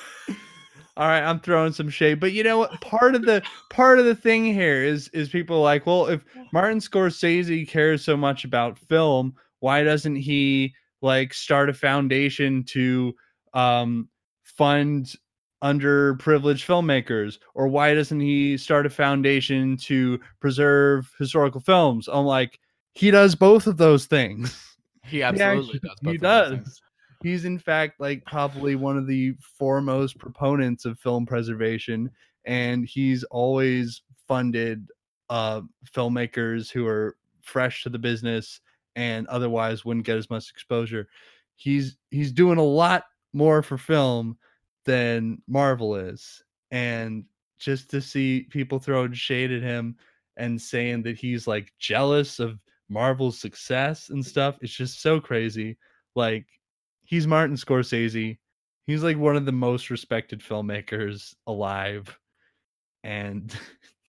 [0.97, 2.81] all right i'm throwing some shade but you know what?
[2.81, 6.79] Part of the part of the thing here is is people like well if martin
[6.79, 13.15] scorsese cares so much about film why doesn't he like start a foundation to
[13.55, 14.09] um
[14.43, 15.15] fund
[15.63, 17.39] underprivileged filmmakers?
[17.55, 22.09] Or why doesn't he start a foundation to preserve historical films?
[22.09, 22.59] I'm like
[22.95, 24.65] he does both of those things
[25.05, 25.99] he absolutely actually- does.
[26.03, 26.21] he of
[26.61, 26.81] does.
[27.23, 32.11] he's in fact like probably one of the foremost proponents of film preservation
[32.47, 34.87] and he's always funded
[35.29, 35.61] uh
[35.95, 38.61] filmmakers who are fresh to the business
[38.97, 41.07] and otherwise wouldn't get as much exposure
[41.57, 44.37] he's he's doing a lot more for film
[44.85, 47.25] than marvel is and
[47.59, 49.95] just to see people throwing shade at him
[50.39, 52.59] and saying that he's like jealous of
[52.91, 55.79] marvel's success and stuff it's just so crazy
[56.15, 56.47] like
[57.11, 58.39] he's Martin Scorsese.
[58.87, 62.17] he's like one of the most respected filmmakers alive,
[63.03, 63.55] and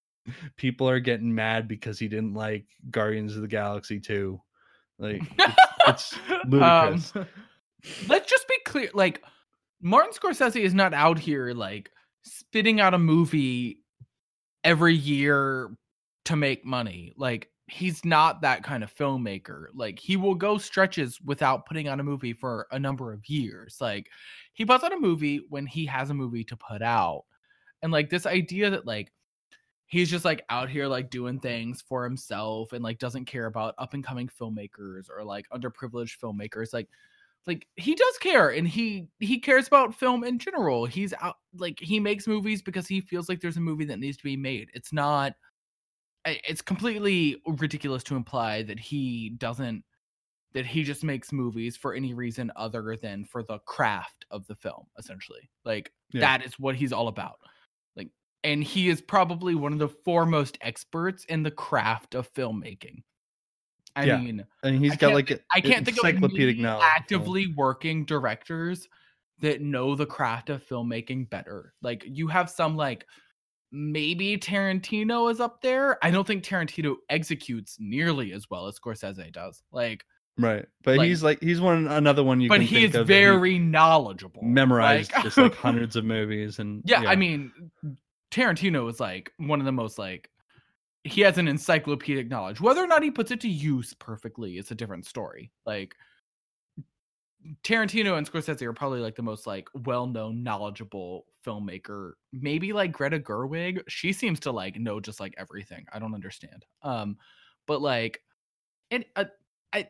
[0.56, 4.40] people are getting mad because he didn't like Guardians of the Galaxy 2.
[5.00, 5.56] Like it's,
[5.88, 7.16] it's ludicrous.
[7.16, 7.26] Um,
[8.08, 9.24] let's just be clear like
[9.82, 11.90] Martin Scorsese is not out here like
[12.24, 13.80] spitting out a movie
[14.64, 15.72] every year
[16.26, 17.14] to make money.
[17.18, 19.68] Like he's not that kind of filmmaker.
[19.74, 23.78] Like he will go stretches without putting out a movie for a number of years.
[23.80, 24.10] Like
[24.54, 27.24] he puts out a movie when he has a movie to put out.
[27.82, 29.12] And like this idea that like
[29.88, 33.76] he's just like out here like doing things for himself and like doesn't care about
[33.78, 36.88] up and coming filmmakers or like underprivileged filmmakers like
[37.48, 41.78] like he does care and he he cares about film in general he's out like
[41.80, 44.70] he makes movies because he feels like there's a movie that needs to be made
[44.74, 45.34] it's not
[46.26, 49.84] it's completely ridiculous to imply that he doesn't
[50.54, 54.56] that he just makes movies for any reason other than for the craft of the
[54.56, 56.22] film essentially like Yeah.
[56.22, 57.40] that is what he's all about
[57.96, 58.10] like
[58.44, 63.02] and he is probably one of the foremost experts in the craft of filmmaking
[63.96, 64.18] i Yeah.
[64.18, 66.84] mean and he's I got like a, I can't think of encyclopedic knowledge.
[66.84, 66.96] of film.
[66.96, 68.88] actively working directors
[69.40, 71.74] that know the craft of filmmaking better.
[71.82, 73.08] Like you have some like
[73.72, 75.98] maybe Tarantino is up there.
[76.04, 79.64] I don't think Tarantino executes nearly as well as Scorsese does.
[79.72, 80.06] Like,
[80.38, 82.96] right, but like- he's like he's one another one you but can he think is
[82.96, 84.42] of that he very knowledgeable.
[84.44, 87.52] memorized Like- just like hundreds of movies and yeah, I mean,
[88.32, 90.30] Tarantino is like one of the most like
[91.04, 92.62] he has an encyclopedic knowledge.
[92.62, 95.52] Whether or not he puts it to use perfectly is a different story.
[95.66, 95.96] Like
[97.64, 102.14] Tarantino and Scorsese are probably like the most like well-known, knowledgeable filmmaker.
[102.32, 103.82] Maybe like Greta Gerwig.
[103.88, 105.86] She seems to like know just like everything.
[105.92, 106.66] I don't understand.
[106.84, 107.18] Um,
[107.68, 108.22] but like,
[108.90, 109.26] and uh,
[109.74, 109.88] I,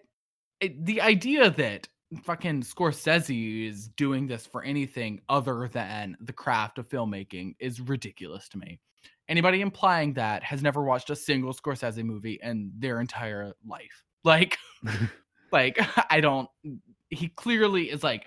[0.59, 1.87] it, the idea that
[2.23, 8.49] fucking Scorsese is doing this for anything other than the craft of filmmaking is ridiculous
[8.49, 8.79] to me.
[9.29, 14.03] Anybody implying that has never watched a single Scorsese movie in their entire life.
[14.23, 14.57] Like,
[15.51, 15.79] like
[16.09, 16.49] I don't.
[17.09, 18.25] He clearly is like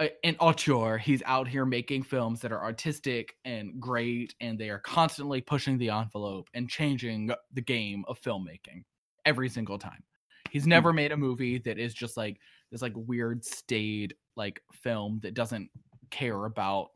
[0.00, 0.98] an auteur.
[0.98, 5.78] He's out here making films that are artistic and great, and they are constantly pushing
[5.78, 8.84] the envelope and changing the game of filmmaking
[9.24, 10.02] every single time.
[10.50, 10.70] He's hmm.
[10.70, 12.38] never made a movie that is just like
[12.70, 15.70] this like weird staid like film that doesn't
[16.10, 16.88] care about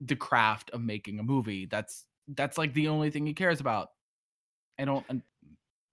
[0.00, 1.66] the craft of making a movie.
[1.66, 3.88] That's that's like the only thing he cares about.
[4.78, 5.22] I don't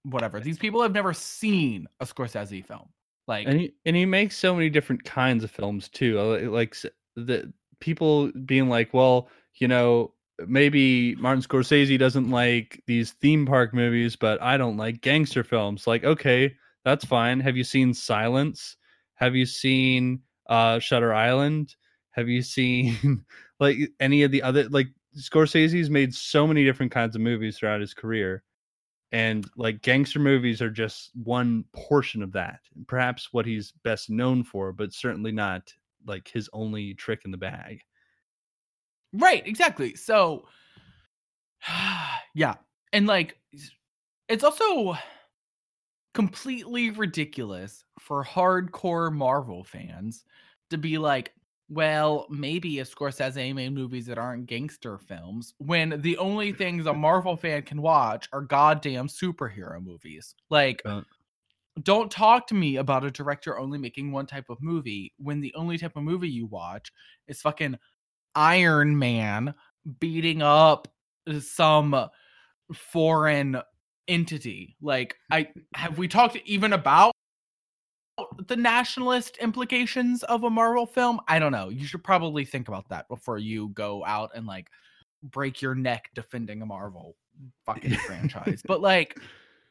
[0.04, 0.40] whatever.
[0.40, 2.88] These people have never seen a Scorsese film.
[3.26, 6.18] Like and he and he makes so many different kinds of films too.
[6.18, 6.76] uh, Like
[7.16, 10.14] the people being like, well, you know,
[10.46, 15.86] maybe Martin Scorsese doesn't like these theme park movies, but I don't like gangster films.
[15.86, 16.54] Like, okay,
[16.84, 17.40] that's fine.
[17.40, 18.76] Have you seen Silence?
[19.14, 21.76] Have you seen uh Shutter Island?
[22.12, 23.24] Have you seen
[23.60, 27.80] like any of the other like Scorsese's made so many different kinds of movies throughout
[27.80, 28.42] his career
[29.12, 34.44] and like gangster movies are just one portion of that perhaps what he's best known
[34.44, 35.72] for but certainly not
[36.06, 37.82] like his only trick in the bag
[39.12, 39.94] Right, exactly.
[39.94, 40.44] So
[42.34, 42.54] yeah.
[42.92, 43.38] And like
[44.28, 44.96] it's also
[46.14, 50.24] completely ridiculous for hardcore Marvel fans
[50.70, 51.32] to be like,
[51.70, 56.92] well, maybe if Scorsese made movies that aren't gangster films, when the only things a
[56.92, 60.34] Marvel fan can watch are goddamn superhero movies.
[60.50, 61.02] Like, Uh.
[61.82, 65.54] don't talk to me about a director only making one type of movie when the
[65.54, 66.92] only type of movie you watch
[67.28, 67.78] is fucking
[68.34, 69.54] Iron Man
[70.00, 70.88] beating up
[71.40, 72.08] some
[72.74, 73.62] foreign
[74.08, 74.76] entity.
[74.82, 77.14] Like, I have we talked even about
[78.46, 81.20] the nationalist implications of a Marvel film?
[81.28, 81.68] I don't know.
[81.68, 84.68] You should probably think about that before you go out and like
[85.22, 87.16] break your neck defending a Marvel
[87.66, 88.62] fucking franchise.
[88.66, 89.18] But like,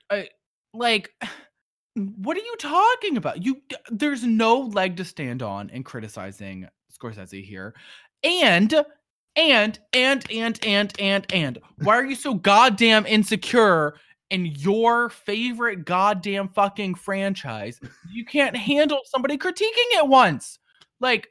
[0.09, 0.29] I,
[0.73, 1.11] like,
[1.95, 3.43] what are you talking about?
[3.43, 7.73] You there's no leg to stand on in criticizing Scorsese here,
[8.23, 8.73] and
[9.35, 13.95] and and and and and and why are you so goddamn insecure
[14.29, 17.79] in your favorite goddamn fucking franchise?
[18.11, 20.59] You can't handle somebody critiquing it once.
[20.99, 21.29] Like,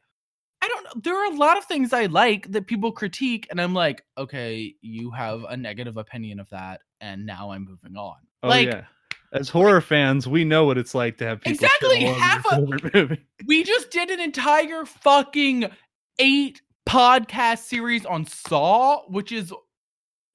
[0.61, 1.01] I don't know.
[1.03, 4.75] There are a lot of things I like that people critique, and I'm like, okay,
[4.81, 8.17] you have a negative opinion of that, and now I'm moving on.
[8.43, 8.85] oh like, yeah
[9.33, 13.27] as horror fans we know what it's like to have people Exactly, half a- movie.
[13.47, 15.71] we just did an entire fucking
[16.19, 19.53] eight podcast series on Saw, which is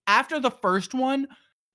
[0.08, 1.28] after the first one,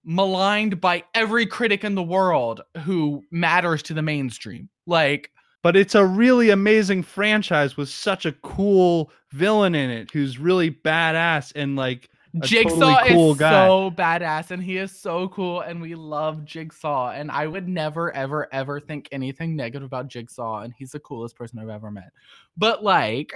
[0.09, 4.67] maligned by every critic in the world who matters to the mainstream.
[4.87, 5.31] Like,
[5.63, 10.71] but it's a really amazing franchise with such a cool villain in it who's really
[10.71, 12.09] badass and like
[12.41, 13.67] Jigsaw totally cool is guy.
[13.67, 18.11] so badass and he is so cool and we love Jigsaw and I would never
[18.15, 22.13] ever ever think anything negative about Jigsaw and he's the coolest person I've ever met.
[22.57, 23.35] But like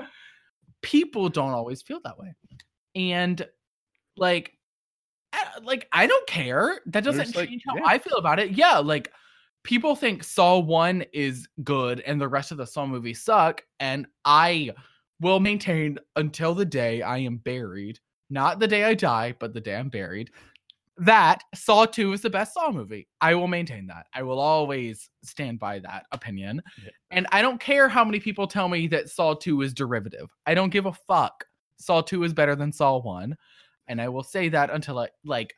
[0.82, 2.34] people don't always feel that way.
[2.94, 3.46] And
[4.18, 4.55] like
[5.62, 6.80] like I don't care.
[6.86, 7.82] That doesn't There's, like- change how yeah.
[7.86, 8.52] I feel about it.
[8.52, 9.12] Yeah, like
[9.62, 14.06] people think Saw 1 is good and the rest of the Saw movies suck and
[14.24, 14.70] I
[15.20, 17.98] will maintain until the day I am buried,
[18.30, 20.30] not the day I die, but the day I'm buried,
[20.98, 23.08] that Saw 2 is the best Saw movie.
[23.20, 24.06] I will maintain that.
[24.14, 26.62] I will always stand by that opinion.
[26.84, 26.90] Yeah.
[27.10, 30.28] And I don't care how many people tell me that Saw 2 is derivative.
[30.46, 31.44] I don't give a fuck.
[31.78, 33.36] Saw 2 is better than Saw 1.
[33.88, 35.54] And I will say that until I like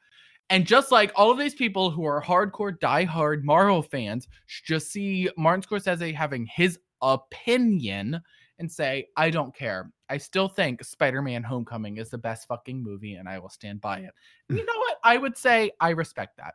[0.50, 5.28] and just like all of these people who are hardcore, diehard Marvel fans just see
[5.36, 8.20] Martin Scorsese having his opinion
[8.58, 9.92] and say, I don't care.
[10.08, 13.80] I still think Spider Man Homecoming is the best fucking movie and I will stand
[13.80, 14.10] by it.
[14.48, 14.98] And you know what?
[15.04, 16.54] I would say I respect that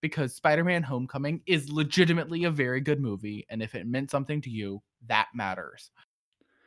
[0.00, 3.46] because Spider Man Homecoming is legitimately a very good movie.
[3.50, 5.90] And if it meant something to you, that matters.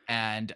[0.08, 0.52] And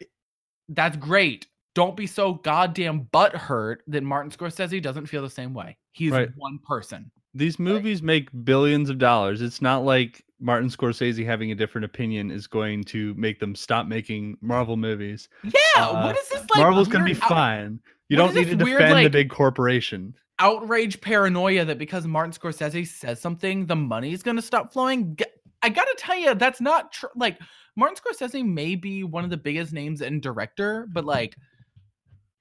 [0.69, 1.47] that's great.
[1.75, 5.77] Don't be so goddamn butthurt that Martin Scorsese doesn't feel the same way.
[5.93, 6.31] He's Right.
[6.37, 7.11] one person.
[7.35, 9.43] These movies make billions of dollars.
[9.43, 13.87] It's not like Martin Scorsese having a different opinion is going to make them stop
[13.89, 15.29] making Marvel movies.
[15.43, 16.59] Yeah, Uh, what is this like?
[16.63, 17.81] Marvel's going to be out- fine.
[18.09, 20.15] You what don't need to this weird, defend a like- big corporation.
[20.39, 25.17] outrage paranoia that because Martin Scorsese says something, the money's going to stop flowing.
[25.63, 27.09] I got to tell you, that's not true.
[27.17, 27.39] Like,
[27.77, 31.35] Martin Scorsese may be one of the biggest names in director, but like,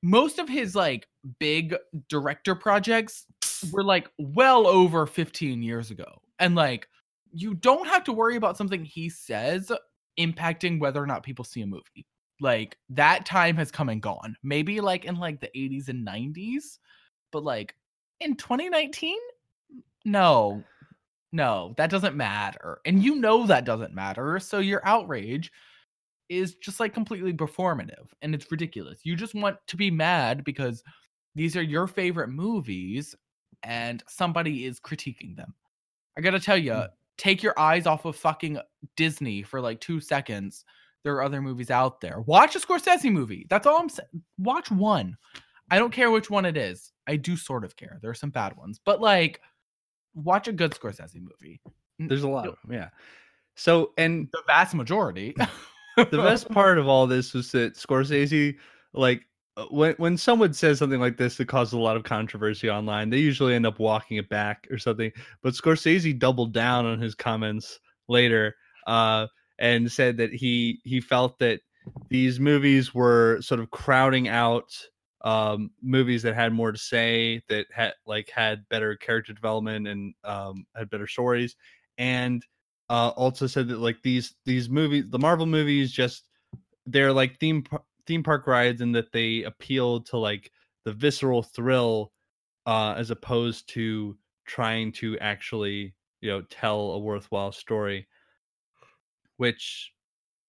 [0.03, 1.07] most of his like
[1.39, 1.75] big
[2.09, 3.25] director projects
[3.71, 6.21] were like well over 15 years ago.
[6.37, 6.87] And like,
[7.31, 9.71] you don't have to worry about something he says
[10.19, 12.05] impacting whether or not people see a movie.
[12.39, 14.35] Like, that time has come and gone.
[14.43, 16.77] Maybe like in like the 80s and 90s,
[17.31, 17.75] but like
[18.19, 19.17] in 2019
[20.05, 20.63] no
[21.31, 25.51] no that doesn't matter and you know that doesn't matter so your outrage
[26.37, 30.83] is just like completely performative and it's ridiculous you just want to be mad because
[31.35, 33.15] these are your favorite movies
[33.63, 35.53] and somebody is critiquing them
[36.17, 36.87] i gotta tell you Mm.
[37.17, 38.57] take your eyes off of fucking
[38.97, 40.65] disney for like two seconds
[41.03, 44.07] there are other movies out there watch a scorsese movie that's all i'm saying
[44.37, 45.15] watch one
[45.71, 46.91] I don't care which one it is.
[47.07, 47.97] I do sort of care.
[48.01, 49.39] There are some bad ones, but like,
[50.13, 51.61] watch a good Scorsese movie.
[51.97, 52.89] There's a lot of them, yeah.
[53.55, 55.33] So, and The vast majority.
[55.97, 58.55] the best part of all this was that Scorsese,
[58.93, 59.25] like,
[59.55, 63.09] uh, when when someone says something like this that causes a lot of controversy online,
[63.09, 65.11] they usually end up walking it back or something.
[65.41, 68.55] But Scorsese doubled down on his comments later
[68.87, 69.27] uh,
[69.59, 71.61] and said that he he felt that
[72.09, 74.71] these movies were sort of crowding out
[75.21, 80.13] um, movies that had more to say, that had like had better character development and
[80.23, 81.55] um, had better stories,
[81.97, 82.45] and
[82.93, 86.29] uh, also said that like these these movies, the Marvel movies, just
[86.85, 87.65] they're like theme
[88.07, 90.51] theme park rides, and that they appeal to like
[90.85, 92.13] the visceral thrill,
[92.67, 98.07] uh, as opposed to trying to actually you know tell a worthwhile story.
[99.37, 99.93] Which,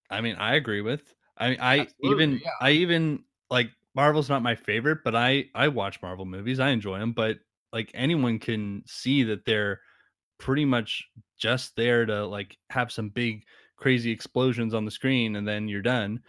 [0.09, 1.15] I mean, I agree with.
[1.37, 2.51] I mean, I Absolutely, even yeah.
[2.61, 6.59] I even like Marvel's not my favorite, but I I watch Marvel movies.
[6.61, 7.39] I enjoy them, but
[7.73, 9.81] like anyone can see that they're
[10.37, 11.07] pretty much
[11.37, 13.43] just there to like have some big
[13.77, 16.19] crazy explosions on the screen and then you're done.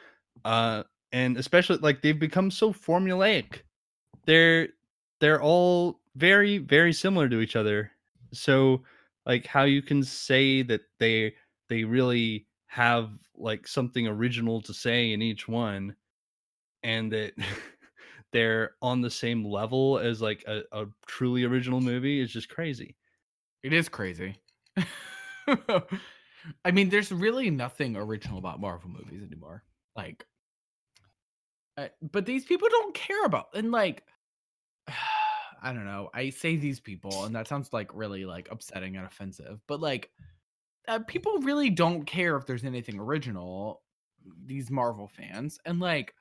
[0.45, 0.83] Uh
[1.13, 3.63] and especially like they've become so formulaic.
[4.27, 4.69] They're
[5.21, 7.91] they're all very very similar to each other.
[8.33, 8.83] So
[9.25, 11.35] like how you can say that they
[11.69, 15.95] they really have like something original to say in each one
[16.83, 17.33] and that
[18.33, 22.97] they're on the same level as like a, a truly original movie is just crazy.
[23.67, 24.39] It is crazy.
[26.65, 29.65] I mean, there's really nothing original about Marvel movies anymore.
[29.97, 30.25] Like,
[31.77, 34.05] uh, but these people don't care about and like.
[35.63, 36.11] I don't know.
[36.15, 39.59] I say these people, and that sounds like really like upsetting and offensive.
[39.67, 40.11] But like,
[40.87, 43.83] uh, people really don't care if there's anything original.
[44.45, 46.15] These Marvel fans, and like,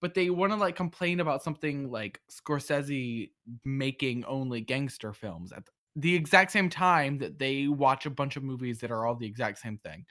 [0.00, 3.32] but they want to like complain about something like Scorsese
[3.64, 5.64] making only gangster films at
[5.96, 9.26] the exact same time that they watch a bunch of movies that are all the
[9.26, 10.04] exact same thing.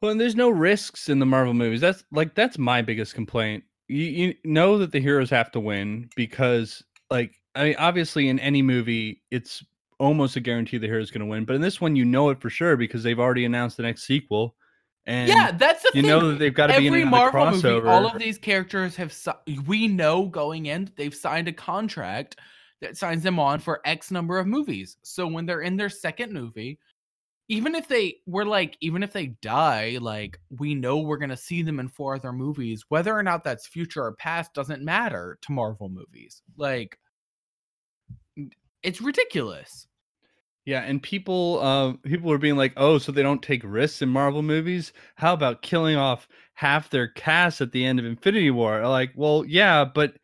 [0.00, 1.80] Well, and there's no risks in the Marvel movies.
[1.80, 3.64] That's like that's my biggest complaint.
[3.88, 8.38] You, you know that the heroes have to win because like I mean obviously in
[8.38, 9.64] any movie it's
[9.98, 11.44] almost a guarantee the hero's going to win.
[11.44, 14.04] But in this one, you know it for sure because they've already announced the next
[14.04, 14.54] sequel.
[15.06, 16.10] And yeah, that's the you thing.
[16.10, 17.74] know that they've got to be in another Marvel crossover.
[17.74, 19.14] movie, all of these characters have.
[19.66, 22.36] We know going in, they've signed a contract
[22.84, 24.96] that signs them on for X number of movies.
[25.02, 26.78] So when they're in their second movie,
[27.48, 31.62] even if they were like, even if they die, like we know we're gonna see
[31.62, 32.84] them in four other movies.
[32.88, 36.42] Whether or not that's future or past doesn't matter to Marvel movies.
[36.56, 36.98] Like,
[38.82, 39.86] it's ridiculous.
[40.66, 44.08] Yeah, and people uh people were being like, "Oh, so they don't take risks in
[44.08, 44.92] Marvel movies?
[45.16, 49.44] How about killing off half their cast at the end of Infinity War?" Like, well,
[49.46, 50.16] yeah, but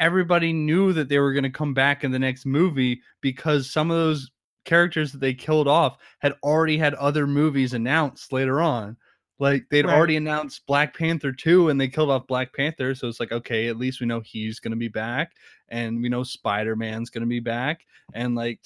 [0.00, 3.90] everybody knew that they were going to come back in the next movie because some
[3.90, 4.30] of those
[4.64, 8.96] characters that they killed off had already had other movies announced later on.
[9.38, 9.94] Like they'd Right.
[9.96, 13.68] already announced Black Panther 2 and they killed off Black Panther, so it's like, okay,
[13.68, 15.32] at least we know he's going to be back
[15.68, 17.82] and we know Spider-Man's going to be back
[18.14, 18.60] and like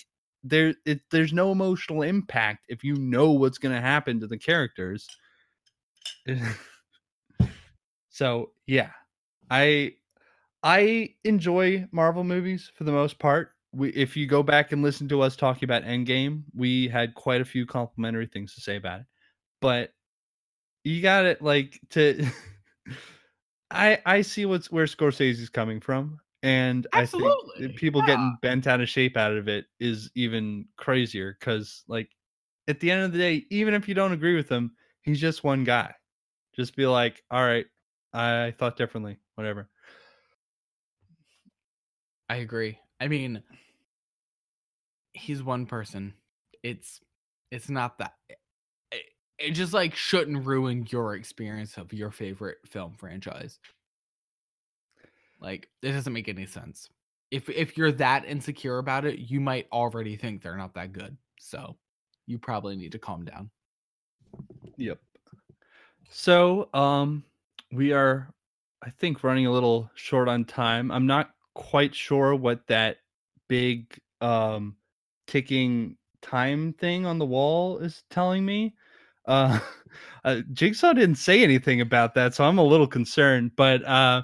[0.45, 4.39] there it, there's no emotional impact if you know what's going to happen to the
[4.39, 5.07] characters
[8.11, 8.91] so yeah
[9.51, 9.93] i
[10.63, 13.51] i enjoy marvel movies for the most part.
[13.75, 17.41] We, if you go back and listen to us talking about endgame we had quite
[17.41, 19.07] a few complimentary things to say about it.
[19.63, 19.95] But
[20.85, 22.27] you got it like to
[23.71, 27.25] i i see what's where scorsese's coming from and i think
[27.77, 28.09] people yeah.
[28.09, 32.11] getting bent out of shape out of it is even crazier because like
[32.69, 35.43] at the end of the day even if you don't agree with him he's just
[35.43, 35.93] one guy.
[36.55, 37.67] Just be like all right
[38.13, 39.71] i thought differently whatever
[42.33, 42.79] I agree.
[42.99, 43.43] I mean,
[45.13, 46.15] he's one person.
[46.63, 46.99] It's
[47.51, 48.39] it's not that it,
[49.39, 53.59] it just like shouldn't ruin your experience of your favorite film franchise.
[55.43, 56.89] Like it doesn't make any sense.
[57.31, 61.15] If if you're that insecure about it, you might already think they're not that good.
[61.39, 61.77] So,
[62.27, 63.51] you probably need to calm down.
[64.79, 64.99] Yep.
[66.09, 67.25] So, um,
[67.73, 68.33] we are,
[68.83, 70.91] I think, running a little short on time.
[70.91, 72.99] I'm not quite sure what that
[73.49, 74.77] big, um,
[75.27, 78.75] ticking time thing on the wall is telling me.
[79.27, 79.59] Uh,
[80.25, 83.53] uh, Jigsaw didn't say anything about that, so I'm a little concerned.
[83.57, 84.23] But uh,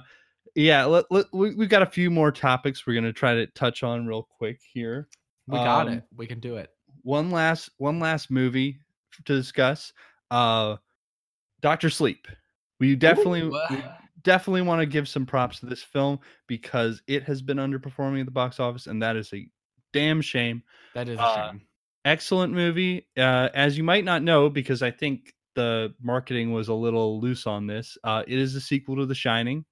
[0.55, 3.83] yeah, let, let, we, we've got a few more topics we're gonna try to touch
[3.83, 5.07] on real quick here
[5.47, 6.03] We got Um, it.
[6.15, 6.71] We can do it.
[7.03, 8.79] one last one last movie
[9.25, 9.93] to discuss
[10.31, 10.75] uh
[11.61, 12.27] dr sleep
[12.79, 13.59] we definitely Ooh,
[14.29, 18.27] definitely want to give some props to this film because it has been underperforming at
[18.27, 19.49] the box office and that is a
[19.91, 20.61] damn shame
[20.93, 21.61] that is a uh, shame.
[22.05, 26.73] excellent movie uh as you might not know because i think the marketing was a
[26.73, 29.65] little loose on this uh it is a sequel to the shining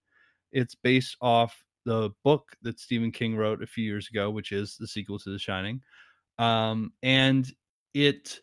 [0.52, 4.76] it's based off the book that stephen king wrote a few years ago which is
[4.80, 5.80] the sequel to the shining
[6.40, 7.54] um and
[7.94, 8.42] it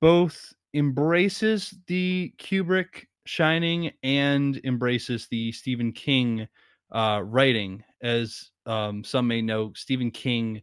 [0.00, 6.46] both embraces the kubrick shining and embraces the stephen king
[6.92, 10.62] uh writing as um some may know stephen king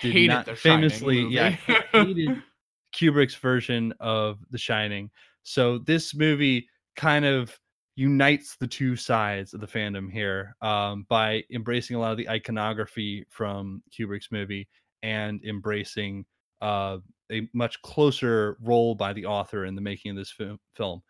[0.00, 1.50] did Hated not famously yeah
[1.92, 2.42] hated
[2.92, 5.10] Kubrick's version of The Shining.
[5.42, 7.58] So this movie kind of
[7.96, 12.28] unites the two sides of the fandom here um, by embracing a lot of the
[12.28, 14.68] iconography from Kubrick's movie
[15.02, 16.24] and embracing
[16.60, 16.98] uh,
[17.30, 21.02] a much closer role by the author in the making of this fi- film.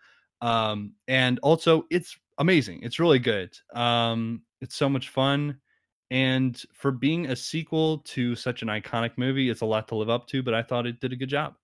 [0.42, 2.82] Um, and also, it's amazing.
[2.82, 3.56] It's really good.
[3.74, 5.60] Um, it's so much fun.
[6.10, 10.10] And for being a sequel to such an iconic movie, it's a lot to live
[10.10, 11.54] up to, but I thought it did a good job.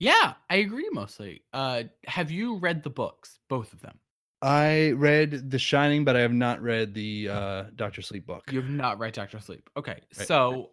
[0.00, 1.44] Yeah, I agree mostly.
[1.52, 3.98] Uh have you read the books, both of them?
[4.40, 8.52] I read The Shining, but I have not read the uh, Doctor Sleep book.
[8.52, 9.68] You have not read Doctor Sleep.
[9.76, 10.00] Okay.
[10.16, 10.28] Right.
[10.28, 10.70] So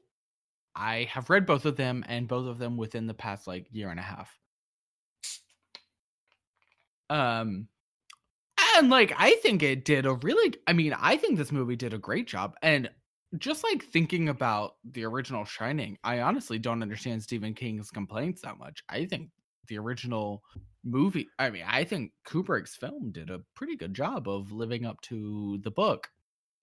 [0.76, 3.90] I have read both of them and both of them within the past like year
[3.90, 4.40] and a half.
[7.10, 7.68] Um
[8.78, 11.94] and like I think it did a really I mean, I think this movie did
[11.94, 12.90] a great job and
[13.38, 18.58] just like thinking about the original Shining, I honestly don't understand Stephen King's complaints that
[18.58, 18.84] much.
[18.90, 19.30] I think
[19.68, 20.44] the original
[20.84, 25.02] movie, I mean, I think Kubrick's film did a pretty good job of living up
[25.02, 26.08] to the book.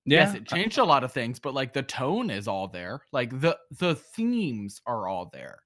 [0.04, 3.02] Yes, it changed a lot of things, but like the tone is all there.
[3.12, 5.62] Like the the themes are all there.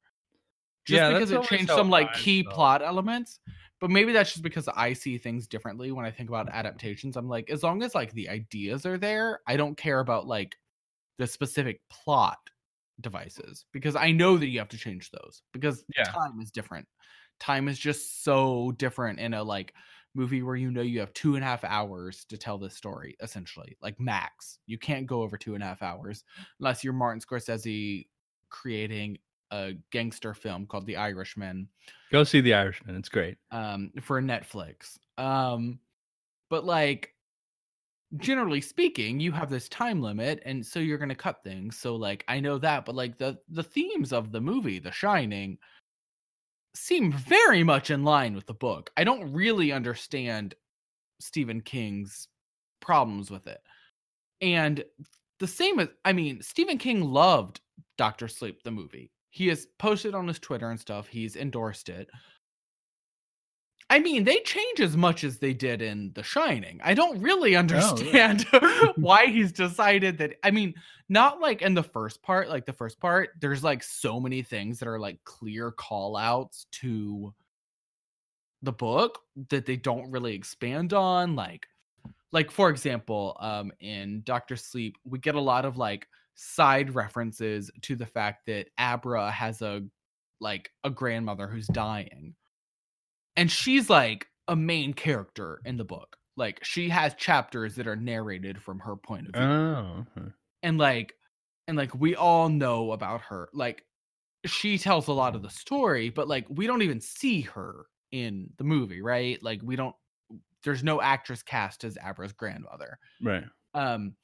[0.85, 2.55] Just Yeah, because it changed some like key felt.
[2.55, 3.41] plot elements.
[3.81, 7.16] But maybe that's just because I see things differently when I think about adaptations.
[7.16, 10.57] I'm like, as long as like the ideas are there, I don't care about like
[11.18, 12.51] the specific plot
[13.01, 16.16] devices because I know that you have to change those because Yeah.
[16.16, 16.89] time is different.
[17.39, 19.74] Time is just so different in a like
[20.14, 23.16] movie where you know you have two and a half hours to tell this story,
[23.20, 24.59] essentially, like max.
[24.66, 26.24] You can't go over two and a half hours
[26.59, 28.09] unless you're Martin Scorsese
[28.49, 29.18] creating
[29.51, 31.69] a gangster film called The Irishman
[32.11, 32.97] Go see The Irishman.
[32.97, 33.37] It's great.
[33.51, 34.99] um for Netflix.
[35.19, 35.79] Um
[36.51, 37.13] but like
[38.19, 41.77] generally speaking, you have this time limit and so you're going to cut things.
[41.77, 45.59] So like I know that, but like the the themes of the movie The Shining
[46.75, 48.91] seem very much in line with the book.
[48.97, 50.55] I don't really understand
[51.21, 52.29] Stephen King's
[52.81, 53.61] problems with it.
[54.41, 54.85] And
[55.41, 57.61] the same as I mean, Stephen King loved
[57.99, 59.11] Doctor Sleep the movie.
[59.37, 61.09] He has posted on his Twitter and stuff.
[61.09, 62.09] He's endorsed it.
[63.91, 66.80] I mean, they change as much as they did in The Shining.
[66.82, 68.47] I don't really understand
[68.97, 70.37] why he's decided that.
[70.43, 70.72] I mean,
[71.11, 74.78] not like in the first part, like the first part, there's like so many things
[74.78, 77.34] that are like clear call outs to
[78.62, 79.18] the book
[79.51, 81.37] that they don't really expand on.
[81.37, 81.66] Like,
[82.32, 87.70] like for example, um, in Doctor Sleep, we get a lot of like side references
[87.82, 89.82] to the fact that Abra has a
[90.41, 92.34] like a grandmother who's dying
[93.37, 96.16] and she's like a main character in the book.
[96.37, 99.43] Like she has chapters that are narrated from her point of view.
[99.43, 100.07] Oh.
[100.16, 100.28] okay.
[100.62, 101.14] and like
[101.68, 103.49] and like we all know about her.
[103.53, 103.84] Like
[104.45, 108.51] she tells a lot of the story, but like we don't even see her in
[108.59, 109.43] the movie, right?
[109.43, 109.97] Like we don't
[110.62, 112.99] there's no actress cast as Abra's grandmother.
[113.22, 113.45] Right.
[113.74, 114.14] Um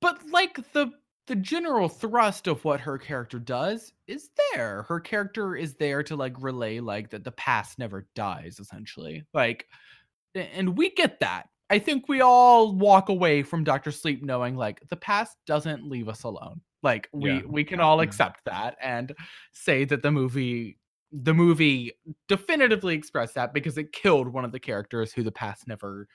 [0.00, 0.92] but like the
[1.26, 4.82] the general thrust of what her character does is there.
[4.84, 9.24] Her character is there to like relay like that the past never dies essentially.
[9.34, 9.66] Like
[10.34, 11.48] and we get that.
[11.70, 16.08] I think we all walk away from Doctor Sleep knowing like the past doesn't leave
[16.08, 16.62] us alone.
[16.82, 17.42] Like we Yeah.
[17.46, 18.04] we can all Yeah.
[18.04, 19.12] accept that and
[19.52, 20.78] say that the movie
[21.12, 21.92] the movie
[22.28, 26.06] definitively expressed that because it killed one of the characters who the past never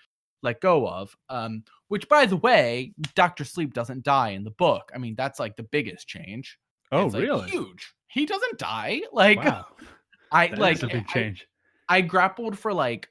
[0.43, 1.15] let go of.
[1.29, 4.91] Um, which by the way, Doctor Sleep doesn't die in the book.
[4.93, 6.57] I mean, that's like the biggest change.
[6.91, 7.49] Oh, It's, like, really?
[7.49, 7.93] huge.
[8.07, 9.01] He doesn't die.
[9.13, 9.65] Like Wow.
[10.31, 11.47] I That like a big change.
[11.89, 13.09] I grappled for like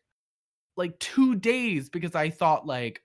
[0.77, 3.03] like two days because I thought like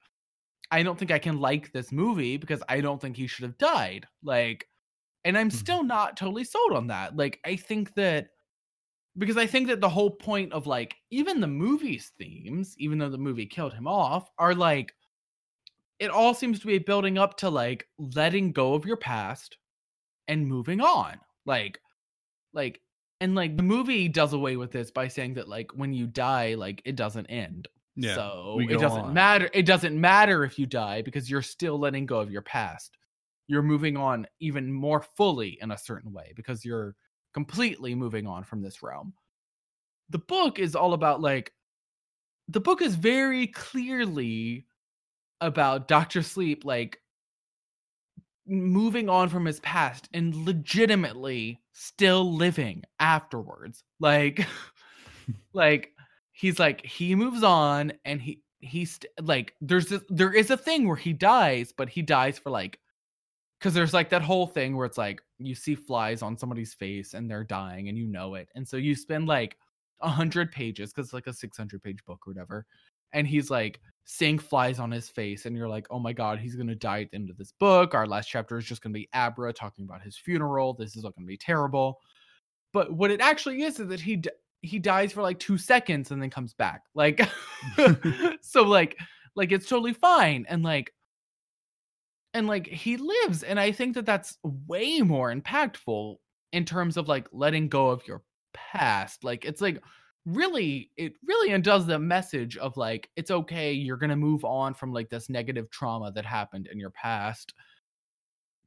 [0.71, 3.57] I don't think I can like this movie because I don't think he should have
[3.57, 4.07] died.
[4.23, 4.67] Like
[5.25, 5.53] and I'm Mhm.
[5.53, 7.15] still not totally sold on that.
[7.15, 8.29] Like I think that
[9.17, 13.09] because I think that the whole point of like even the movie's themes, even though
[13.09, 14.93] the movie killed him off, are like
[15.99, 19.57] it all seems to be building up to like letting go of your past
[20.27, 21.19] and moving on.
[21.45, 21.79] Like
[22.53, 22.81] like
[23.19, 26.53] and like the movie does away with this by saying that like when you die
[26.55, 29.13] like it doesn't end Yeah, so it doesn't on.
[29.13, 32.97] matter it doesn't matter if you die because you're still letting go of your past
[33.47, 36.95] you're moving on even more fully in a certain way because you're
[37.37, 39.13] completely moving on from this realm
[40.09, 41.53] the book is all about like
[42.47, 44.65] the book is very clearly
[45.41, 46.23] about Dr.
[46.23, 46.99] Sleep like
[48.47, 53.83] moving on from his past and legitimately still living afterwards.
[53.99, 54.47] Like
[55.53, 55.91] like
[56.31, 60.57] he's like he moves on and he he's st- like there's this, there is a
[60.57, 62.79] thing where he dies but he dies for like
[63.59, 67.13] cuz there's like that whole thing where it's like you see flies on somebody's face
[67.13, 68.49] and they're dying and you know it.
[68.55, 69.57] And so you spend like
[70.01, 72.65] a hundred pages because it's like a 600 page book or whatever
[73.13, 76.55] and he's like seeing flies on his face and you're like oh my god he's
[76.55, 79.09] gonna die at the end of this book our last chapter is just gonna be
[79.13, 81.99] abra talking about his funeral this is gonna be terrible
[82.73, 84.29] but what it actually is is that he d-
[84.61, 87.27] he dies for like two seconds and then comes back like
[88.41, 88.97] so like
[89.35, 90.93] like it's totally fine and like
[92.37, 96.15] and like he lives and i think that that's way more impactful
[96.53, 98.21] in terms of like letting go of your
[98.53, 99.81] past like it's like
[100.25, 104.91] really it really undoes the message of like it's okay you're gonna move on from
[104.91, 107.53] like this negative trauma that happened in your past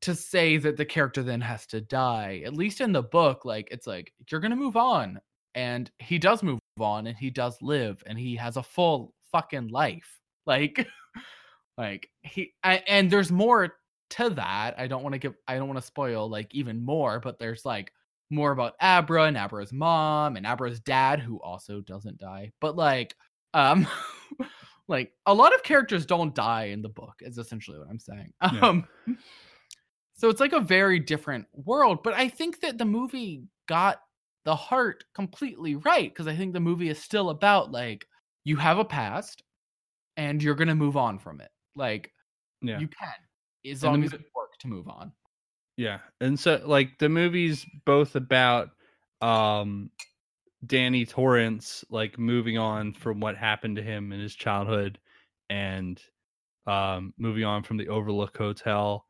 [0.01, 2.43] to say that the character then has to die.
[2.45, 5.21] At least in the book like it's like you're gonna move on
[5.55, 9.69] and he does move on and he does live and he has a full fucking
[9.69, 10.19] life.
[10.47, 10.87] Like
[11.81, 13.75] like he I, and there's more
[14.11, 17.21] to that i don't want to give i don't want to spoil like even more
[17.21, 17.93] but there's like
[18.29, 23.17] more about abra and abra's mom and abra's dad who also doesn't die but like
[23.55, 23.87] um
[24.89, 28.33] like a lot of characters don't die in the book is essentially what i'm saying
[28.53, 28.61] Yeah.
[28.61, 28.87] um
[30.13, 34.03] so it's like a very different world but i think that the movie got
[34.45, 38.07] the heart completely right because i think the movie is still about like
[38.45, 39.43] you have a past
[40.17, 41.51] and you're gonna move on from it
[41.81, 42.13] like
[42.63, 42.81] Yeah.
[42.81, 43.15] you can
[43.67, 45.13] as And long as you work to move on
[45.77, 46.01] Yeah.
[46.21, 48.71] And so like the movie's both about
[49.21, 49.91] um
[50.67, 55.01] Danny Torrance like moving on from what happened to him in his childhood
[55.51, 56.03] and
[56.67, 59.07] um moving on from the Overlook Hotel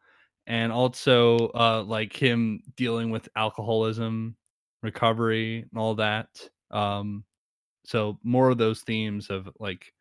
[0.46, 4.36] and also uh like him dealing with alcoholism
[4.82, 7.24] recovery and all that um
[7.84, 9.92] so more of those themes of like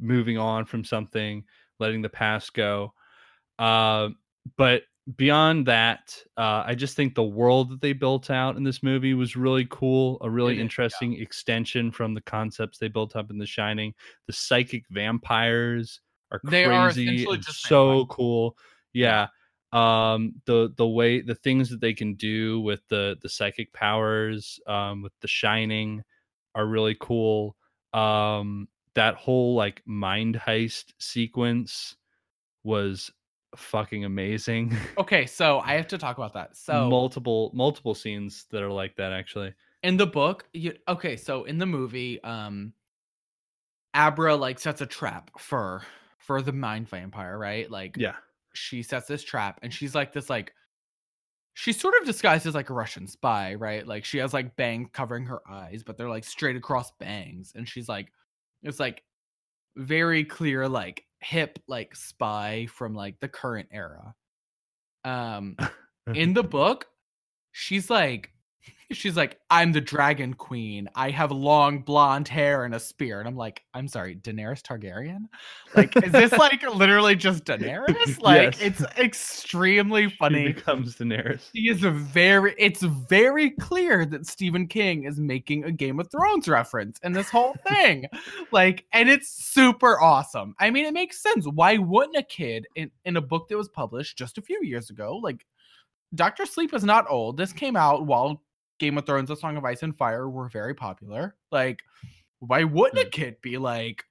[0.00, 1.44] moving on from something
[1.78, 2.92] letting the past go.
[3.58, 4.10] Uh
[4.56, 4.82] but
[5.16, 9.14] beyond that uh i just think the world that they built out in this movie
[9.14, 10.62] was really cool a really is, yeah.
[10.62, 13.94] interesting extension from the concepts they built up in the shining.
[14.26, 16.00] The psychic vampires
[16.30, 18.06] are They are crazy essentially and so vampires.
[18.10, 18.56] cool
[18.92, 19.28] yeah
[19.72, 24.60] um the the way the things that they can do with the the psychic powers
[24.66, 26.02] um with the shining
[26.54, 27.56] are really cool.
[27.94, 28.68] Um
[28.98, 31.94] that whole like mind heist sequence
[32.64, 33.12] was
[33.54, 36.56] fucking amazing Okay, so I have to talk about that.
[36.56, 41.44] So multiple multiple scenes that are like that actually in the book, you okay, so
[41.44, 42.72] in the movie, um
[43.94, 45.82] Abra like sets a trap for
[46.18, 47.70] for the mind vampire, right?
[47.70, 48.16] Like yeah
[48.52, 50.52] she sets this trap and she's like this like
[51.54, 53.86] she's sort of disguised as like a Russian spy, right?
[53.86, 57.52] Like she has like bangs covering her eyes, but they're like straight across bangs.
[57.54, 58.12] And she's like
[58.62, 59.02] it's like
[59.76, 64.14] very clear, like hip, like spy from like the current era.
[65.04, 65.56] Um
[66.14, 66.86] in the book,
[67.52, 68.32] she's like
[68.92, 70.88] she's like, I'm the dragon queen.
[70.94, 73.18] I have long blonde hair and a spear.
[73.20, 75.24] And I'm like, I'm sorry, Daenerys Targaryen?
[75.76, 78.18] Like, is this like literally just Daenerys?
[78.22, 78.60] Like, Yes.
[78.60, 80.46] it's extremely funny.
[80.48, 81.50] She becomes Daenerys.
[81.54, 86.10] She is a very it's very clear that Stephen King is making a Game of
[86.10, 88.06] Thrones reference in this whole thing.
[88.52, 90.54] like, and it's super awesome.
[90.58, 91.46] I mean, it makes sense.
[91.46, 94.90] Why wouldn't a kid in, in a book that was published just a few years
[94.90, 95.44] ago, like
[96.14, 97.36] Doctor Sleep is not old.
[97.36, 98.42] This came out while
[98.78, 101.34] Game of Thrones, A Song of Ice and Fire were very popular.
[101.50, 101.80] Like,
[102.40, 104.04] why wouldn't a kid be like,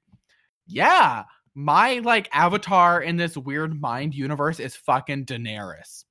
[0.68, 1.24] yeah,
[1.56, 6.04] my like avatar in this weird mind universe is fucking Daenerys.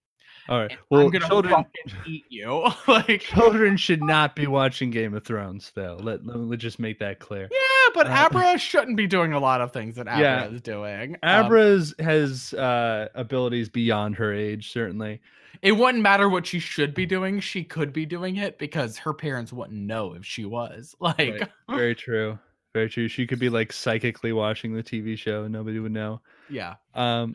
[0.48, 0.76] All right.
[0.90, 2.68] Well, children, fucking eat you.
[2.88, 5.98] like, children should not be watching Game of Thrones, though.
[6.00, 7.48] Let, let me just make that clear.
[7.50, 10.46] yeah, but Uh, Abra shouldn't be doing a lot of things that Abra Yeah.
[10.46, 11.16] is doing.
[11.24, 11.50] Um,
[11.98, 15.20] has uh, abilities beyond her age, certainly.
[15.62, 17.40] It wouldn't matter what she should be doing.
[17.40, 20.94] She could be doing it because her parents wouldn't know if she was.
[21.00, 21.48] Like, Right.
[21.68, 22.38] Very true.
[22.74, 23.09] Very true.
[23.09, 26.20] She could be like psychically watching the TV show and nobody would know.
[26.50, 26.74] yeah.
[26.94, 27.34] Um,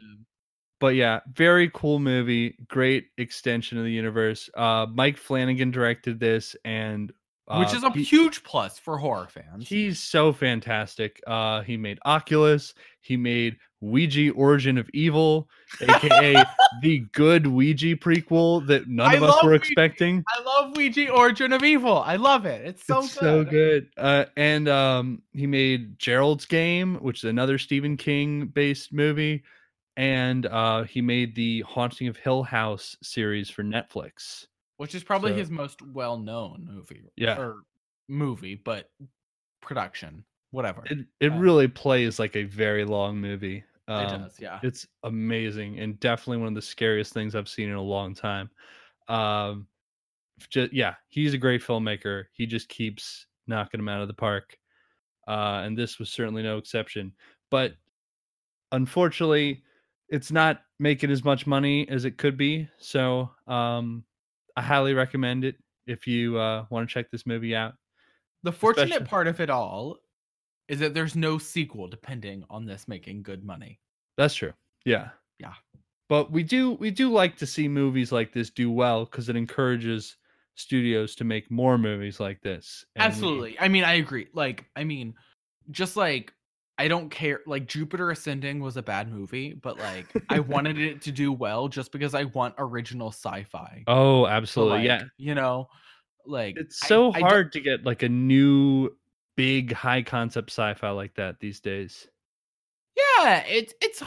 [0.80, 2.58] but yeah, very cool movie.
[2.68, 4.50] Great extension of the universe.
[4.56, 7.14] Uh, Mike Flanagan directed this, and
[7.48, 9.68] uh, Which is a he- huge plus for horror fans.
[9.68, 11.20] He's so fantastic.
[11.28, 12.74] Uh, he made Oculus.
[13.02, 15.50] He made Ouija: Origin of Evil,
[15.82, 16.44] aka
[16.84, 19.64] the good Ouija prequel that none I of us were Ouija.
[19.64, 20.24] expecting.
[20.30, 21.98] I love Ouija Origin of Evil.
[22.00, 22.64] I love it.
[22.66, 23.20] It's so it's good.
[23.22, 23.90] so good.
[23.98, 29.44] Uh, and um, he made Gerald's Game, which is another Stephen King based movie,
[29.98, 34.46] and uh, he made the Haunting of Hill House series for Netflix.
[34.82, 37.04] Which is probably So- his most well known movie.
[37.16, 37.38] Yeah.
[37.40, 37.58] Or
[38.08, 38.90] movie, but
[39.62, 40.26] production.
[40.50, 40.84] Whatever.
[40.90, 43.58] It it really plays like a very long movie.
[43.88, 44.60] it Um, does, yeah.
[44.64, 48.50] It's amazing and definitely one of the scariest things I've seen in a long time.
[49.08, 49.68] Um,
[50.50, 52.26] just, yeah, he's a great filmmaker.
[52.34, 54.58] He just keeps knocking them out of the park,
[55.28, 57.14] uh, and this was certainly no exception.
[57.52, 57.76] But
[58.72, 59.64] unfortunately,
[60.10, 62.68] it's not making as much money as it could be.
[62.78, 64.04] So um,
[64.56, 65.56] I highly recommend it
[65.88, 67.74] if you uh, want to check this movie out.
[68.44, 69.98] The fortunate especially- part of it all
[70.68, 73.80] is that there's no sequel depending on this making good money.
[74.18, 74.54] That's true.
[74.86, 75.10] Yeah.
[75.40, 75.54] Yeah.
[76.10, 79.36] But we do we do like to see movies like this do well because it
[79.36, 80.18] encourages
[80.56, 82.86] studios to make more movies like this.
[82.96, 83.60] and we- Absolutely.
[83.60, 84.28] I mean, I agree.
[84.34, 85.14] Like, I mean,
[85.72, 86.34] just like
[86.78, 87.42] I don't care.
[87.46, 91.68] Like Jupiter Ascending was a bad movie, but like I wanted it to do well
[91.68, 93.84] just because I want original sci-fi.
[93.88, 94.80] Oh, absolutely.
[94.80, 95.04] like, yeah.
[95.18, 95.68] You know,
[96.26, 98.90] like It's so I hard to get like a new
[99.38, 102.08] big high concept sci-fi like that these days.
[102.96, 104.02] yeah, it's it's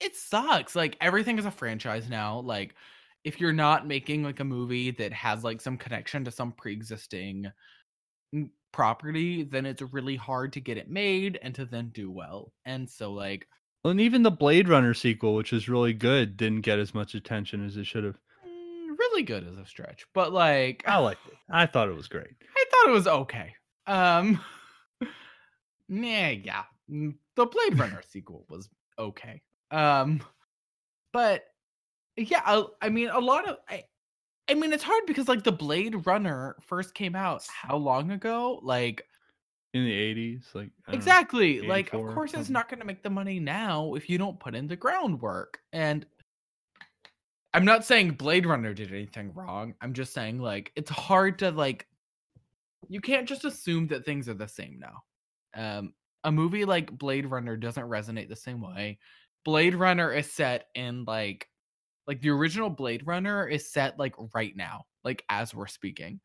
[0.00, 0.74] it sucks.
[0.74, 2.40] Like everything is a franchise now.
[2.40, 2.74] Like
[3.24, 7.50] if you're not making like a movie that has like some connection to some pre-existing
[8.72, 12.52] property, then it's really hard to get it made and to then do well.
[12.64, 13.46] And so like
[13.84, 17.14] Well, and even the Blade Runner sequel, which is really good, didn't get as much
[17.14, 18.18] attention as it should have.
[18.46, 21.34] mm, really good as a stretch, but like I liked it.
[21.50, 22.34] I thought it was great.
[22.56, 23.54] I thought it was okay.
[23.86, 24.40] Um,
[25.88, 29.42] nah, yeah, mm, the Blade Runner sequel was okay.
[29.70, 30.22] Um,
[31.12, 31.44] but
[32.16, 33.84] yeah, I, I mean, a lot of I,
[34.48, 38.60] I mean, it's hard because like the Blade Runner first came out how long ago?
[38.62, 39.04] Like
[39.74, 40.94] In the 80s, like don't know.
[40.94, 44.40] exactly, like of course it's not going to make the money now if you don't
[44.40, 45.58] put in the groundwork.
[45.72, 46.06] And
[47.54, 49.74] I'm not saying Blade Runner did anything wrong.
[49.80, 51.86] I'm just saying like it's hard to like
[52.88, 55.02] you can't just assume that things are the same now.
[55.54, 55.92] Um
[56.24, 58.98] a movie like Blade Runner doesn't resonate the same way.
[59.44, 61.48] Blade Runner is set in like
[62.08, 66.20] like the original Blade Runner is set like right now, like as we're speaking.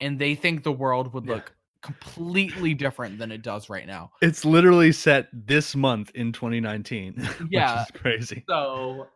[0.00, 4.10] And they think the world would look completely different than it does right now.
[4.20, 7.28] It's literally set this month in 2019.
[7.48, 7.78] Yeah.
[7.78, 8.44] which is crazy.
[8.48, 9.06] So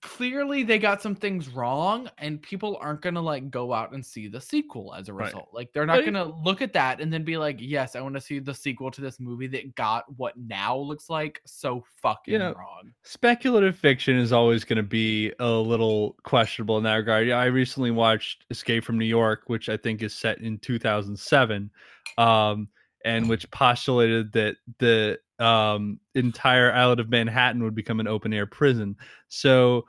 [0.00, 4.04] clearly they got some things wrong and people aren't going to like go out and
[4.04, 5.26] see the sequel as a Right.
[5.26, 5.50] result.
[5.52, 8.14] Like they're not going to look at that and then be like, "Yes, I want
[8.14, 12.38] to see the sequel to this movie that got what now looks like so fucking
[12.38, 17.26] know, wrong." Speculative fiction is always going to be a little questionable in that regard.
[17.26, 21.70] Yeah, I recently watched Escape from New York, which I think is set in 2007,
[22.16, 22.68] um,
[23.04, 28.46] and which postulated that the um, entire island of Manhattan would become an open air
[28.46, 28.96] prison.
[29.28, 29.84] So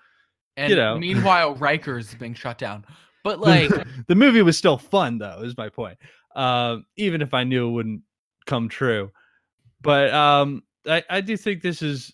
[0.57, 0.97] And know.
[0.97, 2.85] meanwhile Rikers is being shut down.
[3.23, 3.71] But like
[4.07, 5.97] the movie was still fun though is my point
[6.35, 8.01] um even if i knew it wouldn't
[8.45, 9.09] come true
[9.81, 12.13] but um i i do think this is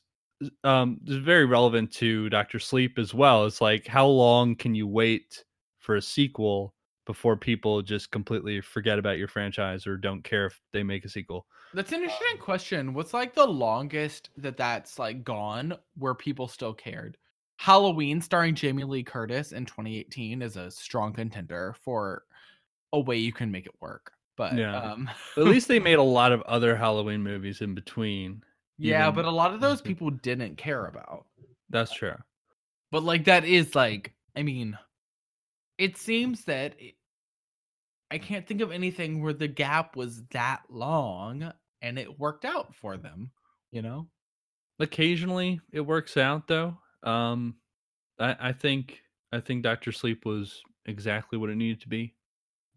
[0.64, 4.74] um this is very relevant to dr sleep as well it's like how long can
[4.74, 5.44] you wait
[5.80, 6.74] for a sequel
[7.12, 11.10] before people just completely forget about your franchise or don't care if they make a
[11.10, 12.94] sequel That's an interesting question.
[12.94, 17.18] What's like the longest that that's like gone where people still cared?
[17.58, 22.24] Halloween starring Jamie Lee Curtis in 2018 is a strong contender for
[22.94, 24.14] a way you can make it work.
[24.38, 24.74] But Yeah.
[24.82, 28.42] um at least they made a lot of other halloween movies in between
[28.78, 31.26] yeah, even- but a lot of those people didn't care about.
[31.70, 32.16] that's true
[32.90, 34.78] But like that is like I mean
[35.78, 36.76] it seems that
[38.12, 41.52] I can't think of anything where the gap was that long
[41.82, 43.32] and it worked out for them,
[43.72, 44.08] you know?
[44.80, 47.54] occasionally it works out though um
[48.20, 49.00] i i think
[49.32, 52.16] i think dr sleep was exactly what it needed to be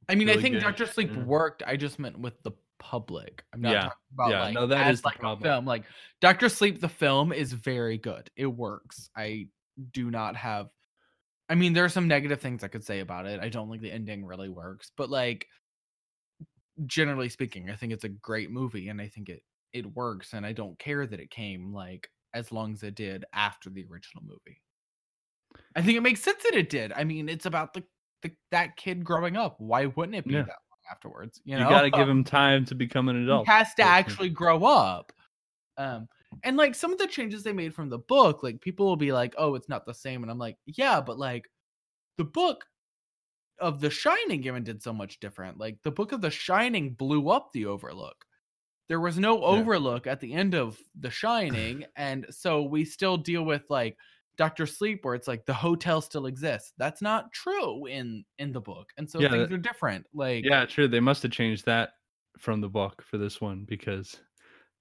[0.09, 1.23] I mean, I think Doctor Sleep yeah.
[1.23, 1.63] worked.
[1.67, 3.43] I just meant with the public.
[3.53, 5.43] I'm not Yeah, talking about yeah, like no, that as is the like a problem.
[5.43, 5.65] film.
[5.65, 5.85] Like
[6.21, 8.31] Doctor Sleep, the film is very good.
[8.37, 9.09] It works.
[9.17, 9.49] I
[9.93, 10.69] do not have.
[11.49, 13.41] I mean, there are some negative things I could say about it.
[13.41, 15.47] I don't think the ending really works, but like
[16.87, 19.43] generally speaking, I think it's a great movie, and I think it
[19.73, 20.33] it works.
[20.33, 23.85] And I don't care that it came like as long as it did after the
[23.91, 24.61] original movie.
[25.77, 26.93] I think it makes sense that it did.
[26.93, 27.85] I mean, it's about the,
[28.23, 29.57] the that kid growing up.
[29.59, 30.43] Why wouldn't it be Yeah.
[30.43, 31.41] that long afterwards?
[31.45, 34.31] You you, got to give him time to become an adult he has to actually
[34.31, 35.13] grow up.
[35.77, 36.09] Um,
[36.43, 39.13] and like some of the changes they made from the book, like people will be
[39.13, 41.49] like, "Oh, it's not the same," and I'm like, "Yeah, but like
[42.19, 42.65] the book
[43.59, 45.59] of The Shining even did so much different.
[45.59, 48.25] Like the book of The Shining blew up the Overlook.
[48.89, 53.45] There was no Overlook at the end of The Shining, and so we still deal
[53.45, 53.97] with like
[54.37, 56.73] Doctor Sleep, where it's like the hotel still exists.
[56.79, 60.07] That's not true in in the book, and so Yeah, things that- are different.
[60.13, 61.91] Like yeah true they must have changed that
[62.39, 64.21] from the book for this one because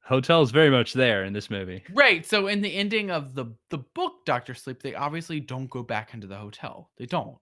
[0.04, 2.26] hotel is very much there in this movie Right.
[2.26, 6.14] So in the ending of the the book Doctor Sleep, they obviously don't go back
[6.14, 6.90] into the hotel.
[6.98, 7.38] They don't.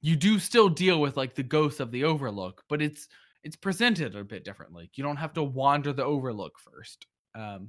[0.00, 3.08] You do still deal with like the ghosts of the Overlook, but it's
[3.42, 4.90] it's presented a bit differently.
[4.94, 7.06] You don't have to wander the Overlook first.
[7.34, 7.68] Um,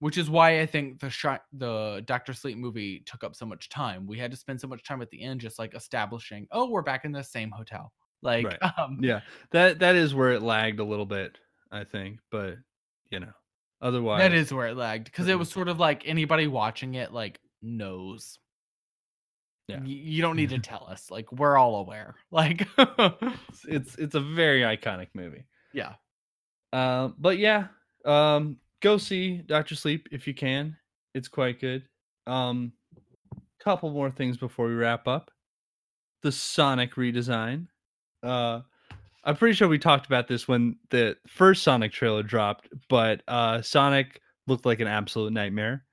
[0.00, 3.68] which is why I think the shi- the Doctor Sleep movie took up so much
[3.68, 4.06] time.
[4.06, 6.82] We had to spend so much time at the end just like establishing, oh, we're
[6.82, 7.92] back in the same hotel.
[8.20, 8.58] Like, Right.
[8.78, 11.38] um, yeah that that is where it lagged a little bit
[11.72, 12.54] i think but
[13.10, 13.32] you know
[13.82, 17.12] otherwise that is where it lagged because it was sort of like anybody watching it
[17.12, 18.38] like knows
[19.68, 19.80] Yeah.
[19.80, 24.14] Y- you don't need to tell us like we're all aware like it's, it's it's
[24.14, 25.94] a very iconic movie yeah
[26.72, 27.66] Um, but yeah,
[28.04, 30.76] um, go see Doctor Sleep if you can.
[31.14, 31.82] It's quite good.
[32.26, 32.72] Um,
[33.60, 35.30] couple more things before we wrap up.
[36.22, 37.66] The Sonic redesign.
[38.22, 38.60] Uh,
[39.24, 43.62] I'm pretty sure we talked about this when the first Sonic trailer dropped, but uh,
[43.62, 45.84] Sonic looked like an absolute nightmare,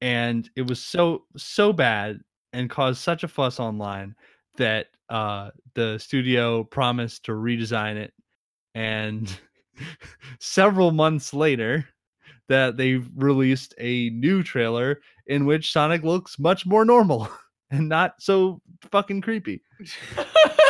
[0.00, 2.20] and it was so so bad
[2.52, 4.14] and caused such a fuss online
[4.56, 8.14] that uh, the studio promised to redesign it,
[8.74, 9.36] and
[10.38, 11.86] several months later
[12.48, 17.28] that they've released a new trailer in which Sonic looks much more normal
[17.70, 18.60] and not so
[18.92, 19.62] fucking creepy.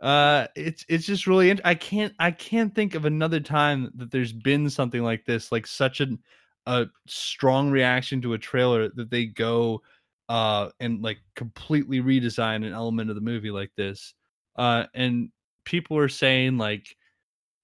[0.00, 4.10] Uh it's it's just really int- I can't I can't think of another time that
[4.10, 6.18] there's been something like this like such an
[6.66, 9.82] a strong reaction to a trailer that they go
[10.30, 14.14] uh and like completely redesign an element of the movie like this.
[14.56, 15.30] Uh and
[15.66, 16.96] people are saying like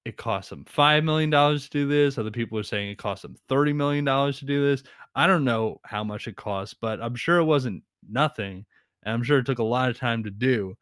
[0.05, 2.19] it cost them five million dollars to do this.
[2.19, 4.83] Other people are saying it cost them thirty million dollars to do this.
[5.15, 8.67] I don't know how much it cost, but I'm sure it wasn't nothing.
[9.03, 10.77] And I'm sure it took a lot of time to do.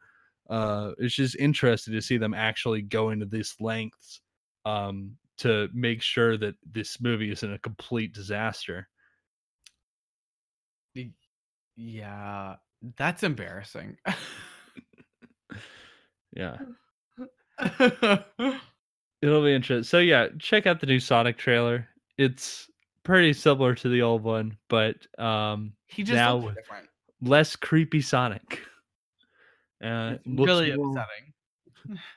[0.48, 4.20] Uh, it's just interesting to see them actually going to this lengths
[4.64, 8.88] um, to make sure that this movie isn't a complete disaster.
[11.76, 12.56] Yeah,
[12.96, 13.96] that's embarrassing.
[16.36, 16.56] Yeah,
[19.22, 19.84] it'll be interesting.
[19.84, 21.86] So yeah, check out the new Sonic trailer.
[22.18, 22.68] It's
[23.04, 26.88] pretty similar to the old one, but um, he just Now looks different.
[27.22, 28.62] less creepy Sonic.
[29.84, 31.32] Uh, It's really upsetting.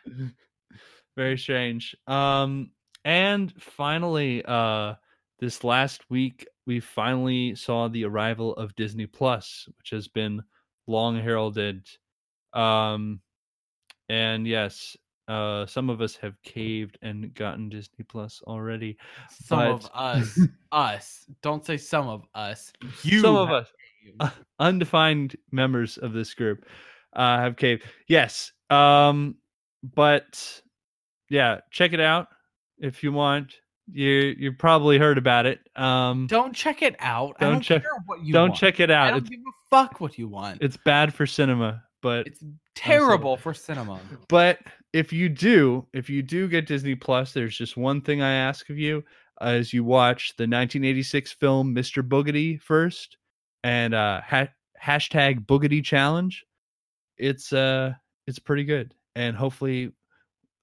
[1.18, 1.95] very strange.
[2.07, 2.72] Um,
[3.03, 4.95] and finally, uh,
[5.39, 10.44] this last week we finally saw the arrival of Disney Plus, which has been
[10.88, 11.88] long heralded.
[12.53, 13.22] Um,
[14.10, 14.95] and yes,
[15.27, 18.98] uh, some of us have caved and gotten Disney Plus already.
[19.30, 20.39] Some of us,
[20.72, 21.26] us.
[21.41, 22.72] Don't say some of us.
[23.03, 23.22] You.
[23.22, 23.68] some of us,
[24.03, 24.18] caved.
[24.22, 24.30] uh,
[24.60, 26.65] undefined members of this group,
[27.13, 27.84] uh, have caved.
[28.07, 29.35] Yes, um,
[29.84, 30.61] but
[31.29, 32.27] yeah, check it out
[32.79, 33.53] if you want.
[33.91, 35.59] You you probably heard about it.
[35.75, 37.39] Um, Don't check it out.
[37.39, 38.59] Don't don't check- care what you don't want.
[38.59, 39.09] check it I out.
[39.11, 40.61] don't It's give a fuck what you want.
[40.61, 42.43] it's bad for cinema, but It's
[42.75, 43.99] terrible for cinema.
[44.27, 44.59] but
[44.91, 48.69] if you do, if you do get Disney Plus, there's just one thing I ask
[48.69, 49.03] of you:
[49.39, 52.05] as you watch the 1986 film Mr.
[52.05, 53.15] Boogedy first,
[53.63, 54.49] and uh, ha-
[54.84, 56.43] hashtag Boogedy Challenge.
[57.18, 57.94] It's uh,
[58.26, 59.91] it's pretty good, and hopefully,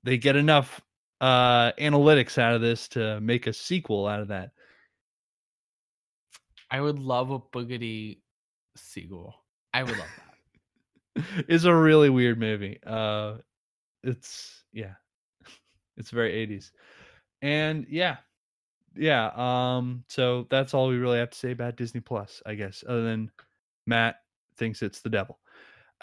[0.04, 0.80] they get enough
[1.20, 4.50] uh analytics out of this to make a sequel out of that.
[6.70, 8.18] I would love a Boogedy
[8.76, 9.34] sequel.
[9.72, 10.08] I would love
[11.16, 11.44] that.
[11.48, 12.78] it's a really weird movie.
[12.84, 13.36] Uh
[14.02, 14.94] it's yeah.
[15.96, 16.72] It's very 80s.
[17.40, 18.16] And yeah.
[18.96, 22.82] Yeah, um so that's all we really have to say about Disney Plus, I guess,
[22.86, 23.30] other than
[23.86, 24.16] Matt
[24.56, 25.38] thinks it's the devil.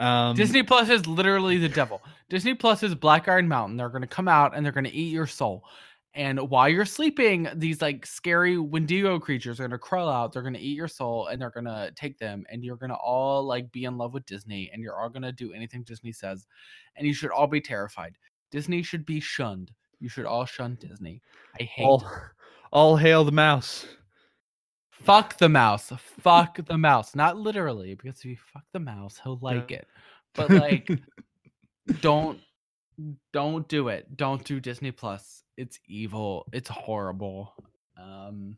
[0.01, 2.01] Um Disney Plus is literally the devil.
[2.29, 3.77] Disney Plus is Black Iron Mountain.
[3.77, 5.63] They're going to come out and they're going to eat your soul.
[6.13, 10.33] And while you're sleeping, these like scary Wendigo creatures are going to crawl out.
[10.33, 12.43] They're going to eat your soul and they're going to take them.
[12.49, 15.21] And you're going to all like be in love with Disney and you're all going
[15.21, 16.47] to do anything Disney says.
[16.97, 18.17] And you should all be terrified.
[18.49, 19.71] Disney should be shunned.
[19.99, 21.21] You should all shun Disney.
[21.59, 22.05] I hate all,
[22.73, 23.85] all hail the mouse.
[25.03, 25.91] Fuck the mouse.
[26.21, 27.15] Fuck the mouse.
[27.15, 29.87] Not literally, because if you fuck the mouse, he'll like it.
[30.33, 30.89] But like
[32.01, 32.39] don't
[33.33, 34.15] don't do it.
[34.15, 35.43] Don't do Disney Plus.
[35.57, 36.45] It's evil.
[36.53, 37.53] It's horrible.
[37.97, 38.57] Um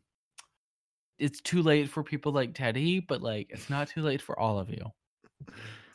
[1.18, 4.58] it's too late for people like Teddy, but like it's not too late for all
[4.58, 4.84] of you.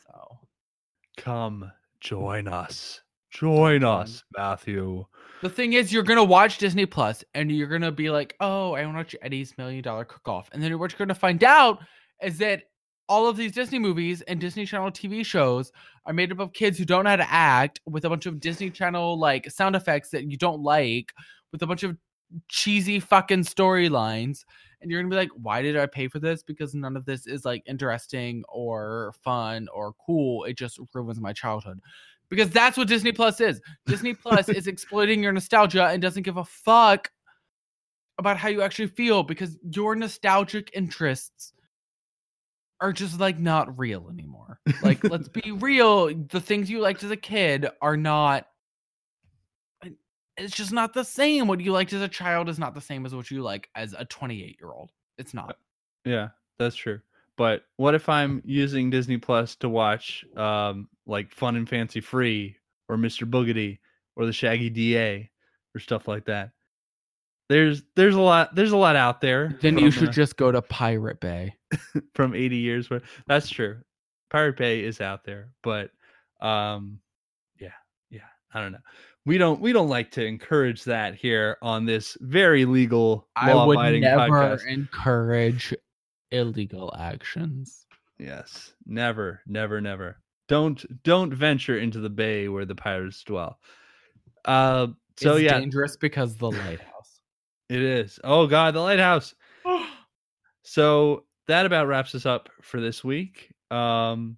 [0.06, 0.38] So
[1.16, 1.70] Come
[2.00, 3.00] join us.
[3.30, 5.04] Join us, Matthew.
[5.42, 8.84] the thing is you're gonna watch Disney Plus and you're gonna be like, oh, I
[8.84, 10.48] want to watch Eddie's million dollar cook off.
[10.52, 11.78] And then what you're gonna find out
[12.22, 12.64] is that
[13.08, 15.72] all of these Disney movies and Disney Channel TV shows
[16.06, 18.38] are made up of kids who don't know how to act with a bunch of
[18.40, 21.12] Disney Channel like sound effects that you don't like,
[21.52, 21.96] with a bunch of
[22.48, 24.44] cheesy fucking storylines.
[24.80, 26.42] And you're gonna be like, why did I pay for this?
[26.42, 30.44] Because none of this is like interesting or fun or cool.
[30.44, 31.80] It just ruins my childhood.
[32.30, 33.60] Because that's what Disney Plus is.
[33.86, 37.10] Disney Plus is exploiting your nostalgia and doesn't give a fuck
[38.18, 41.52] about how you actually feel because your nostalgic interests
[42.80, 44.60] are just like not real anymore.
[44.82, 46.14] Like, let's be real.
[46.28, 48.46] The things you liked as a kid are not.
[50.36, 51.48] It's just not the same.
[51.48, 53.94] What you liked as a child is not the same as what you like as
[53.98, 54.90] a 28 year old.
[55.18, 55.58] It's not.
[56.06, 56.28] Yeah,
[56.58, 57.00] that's true.
[57.36, 62.56] But what if I'm using Disney Plus to watch um like Fun and Fancy Free
[62.88, 63.28] or Mr.
[63.28, 63.78] Boogedy
[64.16, 65.30] or the Shaggy DA
[65.74, 66.50] or stuff like that?
[67.48, 69.58] There's there's a lot there's a lot out there.
[69.60, 71.56] Then you should just go to Pirate Bay.
[72.14, 73.78] from 80 years where that's true.
[74.30, 75.90] Pirate Bay is out there, but
[76.40, 77.00] um
[77.58, 77.72] yeah,
[78.10, 78.20] yeah,
[78.54, 78.78] I don't know.
[79.26, 84.00] We don't we don't like to encourage that here on this very legal I would
[84.00, 84.66] never podcast.
[84.66, 85.74] encourage
[86.30, 87.86] illegal actions.
[88.18, 90.16] Yes, never, never, never.
[90.50, 93.60] Don't don't venture into the bay where the pirates dwell.
[94.44, 97.20] Uh, so it's yeah, dangerous because the lighthouse.
[97.68, 98.18] it is.
[98.24, 99.34] Oh God, the lighthouse.
[100.62, 103.52] So that about wraps us up for this week.
[103.72, 104.36] Um,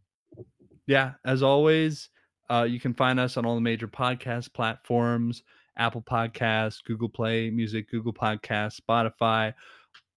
[0.87, 2.09] yeah, as always,
[2.49, 5.43] uh, you can find us on all the major podcast platforms:
[5.77, 9.53] Apple Podcasts, Google Play Music, Google Podcasts, Spotify,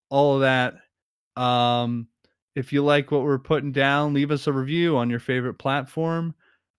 [0.10, 0.76] all of that.
[1.42, 2.08] Um,
[2.56, 6.34] if you like what we're putting down, leave us a review on your favorite platform.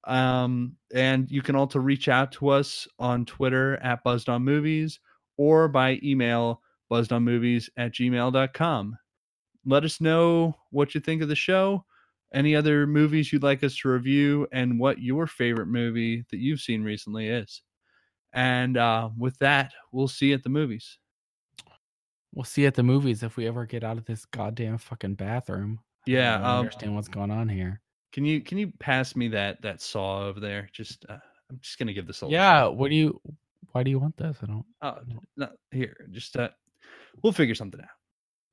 [0.06, 5.00] Um, and you can also reach out to us on Twitter at Buzzed on Movies
[5.36, 8.96] or by email buzzedonmovies at gmail.com.
[9.66, 11.84] Let us know what you think of the show.
[12.34, 16.60] any other movies you'd like us to review, and what your favorite movie that you've
[16.60, 17.62] seen recently is.
[18.32, 20.98] And uh, with that, we'll see you at the movies.
[22.36, 25.80] We'll see at the movies if we ever get out of this goddamn fucking bathroom.
[26.06, 27.80] I don't Yeah, really um, understand what's going on here.
[28.12, 30.68] Can you can you pass me that that saw over there?
[30.70, 31.16] Just uh,
[31.50, 33.18] I'm just gonna give this a Yeah, what do you?
[33.72, 34.36] Why do you want this?
[34.42, 34.66] I don't.
[34.82, 34.98] Oh,
[35.38, 36.50] no, here, just uh,
[37.22, 37.88] we'll figure something out.